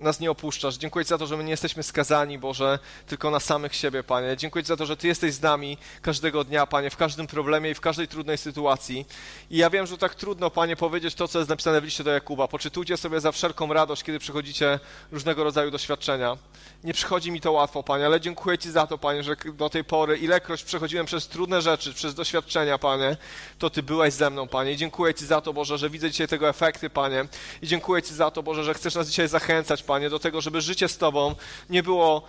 nas 0.00 0.20
nie 0.20 0.30
opuszczasz. 0.30 0.76
Dziękuję 0.76 1.04
Ci 1.04 1.08
za 1.08 1.18
to, 1.18 1.26
że 1.26 1.36
my 1.36 1.44
nie 1.44 1.50
jesteśmy 1.50 1.82
skazani, 1.82 2.38
Boże, 2.38 2.78
tylko 3.06 3.30
na 3.30 3.40
samych 3.40 3.74
siebie, 3.74 4.02
Panie. 4.02 4.36
Dziękuję 4.36 4.64
Ci 4.64 4.68
za 4.68 4.76
to, 4.76 4.86
że 4.86 4.96
Ty 4.96 5.06
jesteś 5.06 5.34
z 5.34 5.42
nami 5.42 5.78
każdego 6.02 6.44
dnia, 6.44 6.66
Panie, 6.66 6.90
w 6.90 6.96
każdym 6.96 7.26
problemie 7.26 7.70
i 7.70 7.74
w 7.74 7.80
każdej 7.80 8.08
trudnej 8.08 8.38
sytuacji. 8.38 9.06
I 9.50 9.56
ja 9.56 9.70
wiem, 9.70 9.86
że 9.86 9.98
tak 9.98 10.14
trudno, 10.14 10.50
Panie, 10.50 10.76
powiedzieć 10.76 11.14
to, 11.14 11.28
co 11.28 11.38
jest 11.38 11.48
napisane 11.48 11.80
w 11.80 11.84
liście 11.84 12.04
do 12.04 12.10
Jakuba. 12.10 12.48
Poczytujcie 12.48 12.96
sobie 12.96 13.20
za 13.20 13.32
wszelką 13.32 13.72
radość, 13.72 14.02
kiedy 14.02 14.18
przychodzicie 14.18 14.78
różnego 15.12 15.44
rodzaju 15.44 15.70
doświadczenia. 15.70 16.36
Nie 16.84 16.94
przychodzi 16.94 17.32
mi 17.32 17.40
to 17.40 17.52
łatwo, 17.52 17.82
Panie, 17.82 18.06
ale 18.06 18.20
dziękuję 18.20 18.58
Ci 18.58 18.70
za 18.70 18.86
to, 18.86 18.98
Panie, 18.98 19.22
że 19.22 19.36
do 19.54 19.70
tej 19.70 19.84
pory, 19.84 20.16
ilekroć 20.18 20.62
przechodziłem 20.62 21.06
przez 21.06 21.28
trudne 21.28 21.62
rzeczy, 21.62 21.94
przez 21.94 22.14
doświadczenia, 22.14 22.78
Panie, 22.78 23.16
to 23.58 23.70
Ty 23.70 23.82
byłeś 23.82 24.14
ze 24.14 24.30
mną, 24.30 24.48
Panie. 24.48 24.72
I 24.72 24.76
dziękuję 24.76 25.14
Ci 25.14 25.26
za 25.26 25.40
to, 25.40 25.52
Boże, 25.52 25.78
że 25.78 25.90
widzę 25.90 26.10
dzisiaj 26.10 26.28
tego 26.28 26.48
efekty, 26.48 26.90
Panie. 26.90 27.24
I 27.62 27.66
dziękuję 27.66 28.02
Ci 28.02 28.14
za 28.14 28.30
to, 28.30 28.42
Boże, 28.42 28.64
że 28.64 28.74
chcesz 28.74 28.94
nas 28.94 29.08
dzisiaj 29.08 29.28
zachęcać, 29.28 29.82
Panie, 29.90 30.10
do 30.10 30.18
tego, 30.18 30.40
żeby 30.40 30.60
życie 30.60 30.88
z 30.88 30.98
Tobą 30.98 31.34
nie 31.70 31.82
było 31.82 32.22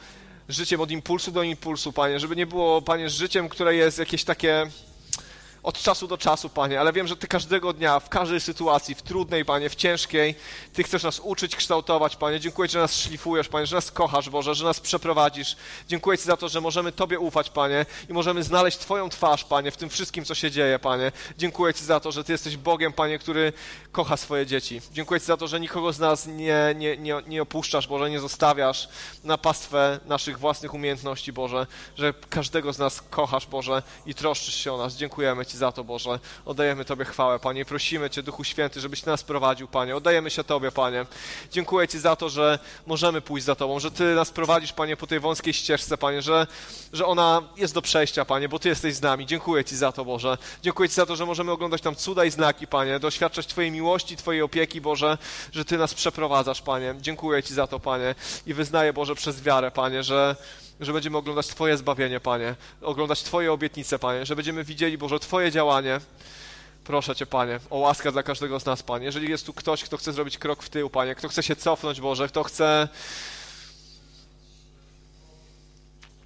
życiem 0.50 0.82
od 0.82 0.92
impulsu 0.92 1.32
do 1.32 1.44
impulsu, 1.44 1.94
Panie, 1.94 2.20
żeby 2.20 2.36
nie 2.36 2.46
było, 2.46 2.82
Panie, 2.82 3.10
życiem, 3.10 3.50
które 3.50 3.76
jest 3.76 4.00
jakieś 4.00 4.24
takie 4.24 4.68
od 5.64 5.82
czasu 5.82 6.08
do 6.08 6.18
czasu, 6.18 6.50
Panie, 6.50 6.80
ale 6.80 6.94
wiem, 6.94 7.08
że 7.08 7.18
Ty 7.18 7.28
każdego 7.28 7.74
dnia, 7.74 8.00
w 8.00 8.10
każdej 8.10 8.42
sytuacji, 8.42 8.96
w 8.96 9.02
trudnej, 9.02 9.46
Panie, 9.46 9.70
w 9.70 9.76
ciężkiej, 9.76 10.36
Ty 10.74 10.84
chcesz 10.84 11.04
nas 11.04 11.20
uczyć, 11.20 11.56
kształtować, 11.56 12.16
Panie. 12.16 12.40
Dziękuję 12.40 12.70
Ci, 12.70 12.74
że 12.74 12.80
nas 12.80 12.96
szlifujesz, 12.96 13.50
Panie, 13.50 13.66
że 13.66 13.76
nas 13.76 13.92
kochasz, 13.92 14.30
Boże, 14.30 14.56
że 14.56 14.66
nas 14.66 14.80
przeprowadzisz. 14.80 15.56
Dziękuję 15.88 16.18
Ci 16.18 16.24
za 16.24 16.38
to, 16.38 16.50
że 16.50 16.62
możemy 16.62 16.92
Tobie 16.92 17.20
ufać, 17.20 17.50
Panie, 17.50 17.86
i 18.10 18.14
możemy 18.14 18.44
znaleźć 18.44 18.78
Twoją 18.78 19.10
twarz, 19.10 19.44
Panie, 19.44 19.72
w 19.72 19.78
tym 19.78 19.90
wszystkim, 19.90 20.26
co 20.26 20.36
się 20.36 20.52
dzieje, 20.52 20.80
Panie. 20.80 21.12
Dziękuję 21.38 21.74
Ci 21.74 21.86
za 21.86 22.00
to, 22.00 22.12
że 22.12 22.24
Ty 22.24 22.32
jesteś 22.32 22.58
Bogiem, 22.58 22.94
Panie, 22.94 23.20
który 23.20 23.54
kocha 23.92 24.18
swoje 24.18 24.46
dzieci. 24.46 24.82
Dziękuję 24.92 25.20
Ci 25.20 25.26
za 25.26 25.38
to, 25.38 25.48
że 25.48 25.60
nikogo 25.60 25.94
z 25.94 26.00
nas 26.00 26.28
nie, 26.28 26.76
nie, 26.76 26.98
nie, 26.98 27.16
nie 27.28 27.42
opuszczasz, 27.42 27.88
Boże, 27.88 28.10
nie 28.10 28.20
zostawiasz 28.20 28.90
na 29.24 29.38
pastwę 29.38 30.00
naszych 30.06 30.40
własnych 30.40 30.74
umiejętności, 30.74 31.34
Boże, 31.34 31.68
że 31.98 32.14
każdego 32.30 32.74
z 32.74 32.78
nas 32.78 33.02
kochasz, 33.02 33.48
Boże, 33.48 33.84
i 34.06 34.14
troszczysz 34.14 34.56
się 34.56 34.74
o 34.74 34.78
nas. 34.78 34.96
Dziękujemy 34.96 35.46
Ci 35.46 35.51
za 35.58 35.72
to, 35.72 35.84
Boże. 35.84 36.20
Oddajemy 36.46 36.86
Tobie 36.86 37.06
chwałę, 37.06 37.40
Panie. 37.40 37.66
Prosimy 37.66 38.10
Cię, 38.10 38.24
Duchu 38.24 38.44
Święty, 38.44 38.82
żebyś 38.82 39.06
nas 39.06 39.24
prowadził, 39.24 39.68
Panie. 39.68 39.96
Oddajemy 39.96 40.30
się 40.30 40.44
Tobie, 40.44 40.72
Panie. 40.72 41.06
Dziękuję 41.52 41.88
Ci 41.88 42.00
za 42.00 42.16
to, 42.16 42.30
że 42.30 42.60
możemy 42.88 43.22
pójść 43.22 43.46
za 43.46 43.56
Tobą, 43.56 43.80
że 43.80 43.92
Ty 43.92 44.16
nas 44.16 44.32
prowadzisz, 44.32 44.74
Panie, 44.74 44.98
po 44.98 45.08
tej 45.08 45.20
wąskiej 45.20 45.54
ścieżce, 45.54 45.98
Panie, 45.98 46.22
że, 46.22 46.48
że 46.94 47.06
ona 47.06 47.42
jest 47.58 47.74
do 47.74 47.82
przejścia, 47.82 48.26
Panie, 48.26 48.50
bo 48.50 48.60
Ty 48.60 48.70
jesteś 48.70 48.96
z 48.96 49.02
nami. 49.02 49.26
Dziękuję 49.26 49.66
Ci 49.66 49.78
za 49.78 49.92
to, 49.92 50.06
Boże. 50.06 50.38
Dziękuję 50.64 50.90
Ci 50.90 50.96
za 50.96 51.06
to, 51.06 51.16
że 51.16 51.26
możemy 51.26 51.52
oglądać 51.52 51.82
tam 51.82 51.96
cuda 51.96 52.26
i 52.26 52.32
znaki, 52.32 52.68
Panie, 52.68 53.00
doświadczać 53.00 53.48
Twojej 53.48 53.72
miłości, 53.72 54.18
Twojej 54.18 54.42
opieki, 54.42 54.82
Boże, 54.82 55.18
że 55.52 55.66
Ty 55.66 55.78
nas 55.78 55.94
przeprowadzasz, 55.94 56.62
Panie. 56.62 56.96
Dziękuję 57.02 57.44
Ci 57.44 57.54
za 57.54 57.68
to, 57.68 57.80
Panie. 57.80 58.16
I 58.46 58.54
wyznaję, 58.54 58.94
Boże, 58.94 59.16
przez 59.16 59.42
wiarę, 59.42 59.72
Panie, 59.72 60.04
że 60.04 60.36
że 60.82 60.94
będziemy 60.94 61.18
oglądać 61.18 61.48
Twoje 61.48 61.78
zbawienie, 61.78 62.20
Panie, 62.20 62.56
oglądać 62.82 63.24
Twoje 63.24 63.54
obietnice, 63.54 64.00
Panie, 64.00 64.26
że 64.26 64.36
będziemy 64.36 64.64
widzieli, 64.64 64.98
Boże, 64.98 65.20
Twoje 65.20 65.52
działanie. 65.52 66.00
Proszę 66.84 67.16
Cię, 67.16 67.26
Panie, 67.26 67.60
o 67.70 67.78
łaskę 67.78 68.12
dla 68.12 68.24
każdego 68.24 68.60
z 68.60 68.66
nas, 68.66 68.84
Panie. 68.84 69.06
Jeżeli 69.06 69.30
jest 69.30 69.46
tu 69.46 69.54
ktoś, 69.54 69.84
kto 69.84 69.98
chce 69.98 70.14
zrobić 70.14 70.38
krok 70.38 70.64
w 70.64 70.70
tył, 70.70 70.90
Panie, 70.90 71.16
kto 71.16 71.28
chce 71.28 71.44
się 71.44 71.56
cofnąć, 71.56 72.02
Boże, 72.02 72.28
kto 72.28 72.44
chce... 72.44 72.88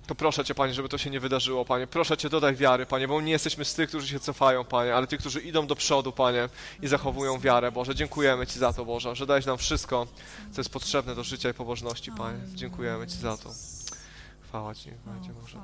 To 0.08 0.16
proszę 0.16 0.46
Cię, 0.46 0.56
Panie, 0.56 0.74
żeby 0.74 0.90
to 0.90 0.98
się 0.98 1.10
nie 1.10 1.20
wydarzyło, 1.20 1.66
Panie. 1.66 1.88
Proszę 1.88 2.18
Cię, 2.18 2.30
dodaj 2.30 2.56
wiary, 2.56 2.86
Panie, 2.86 3.08
bo 3.08 3.22
nie 3.22 3.32
jesteśmy 3.32 3.66
z 3.66 3.74
tych, 3.74 3.90
którzy 3.90 4.08
się 4.08 4.20
cofają, 4.20 4.64
Panie, 4.64 4.96
ale 4.96 5.08
tych, 5.08 5.20
którzy 5.20 5.42
idą 5.42 5.68
do 5.68 5.76
przodu, 5.76 6.12
Panie, 6.12 6.50
i 6.82 6.88
zachowują 6.88 7.40
wiarę, 7.40 7.72
Boże. 7.72 7.96
Dziękujemy 7.96 8.48
Ci 8.48 8.60
za 8.60 8.74
to, 8.74 8.86
Boże, 8.86 9.16
że 9.16 9.26
dajesz 9.26 9.46
nam 9.46 9.58
wszystko, 9.58 10.08
co 10.52 10.62
jest 10.62 10.70
potrzebne 10.70 11.16
do 11.16 11.24
życia 11.24 11.50
i 11.50 11.54
pobożności, 11.54 12.12
Panie. 12.12 12.40
Dziękujemy 12.54 13.08
Ci 13.08 13.18
za 13.18 13.38
to. 13.38 13.75
Chwała 14.56 14.76
Ci, 14.76 14.92
będzie 15.06 15.34
Boże. 15.34 15.60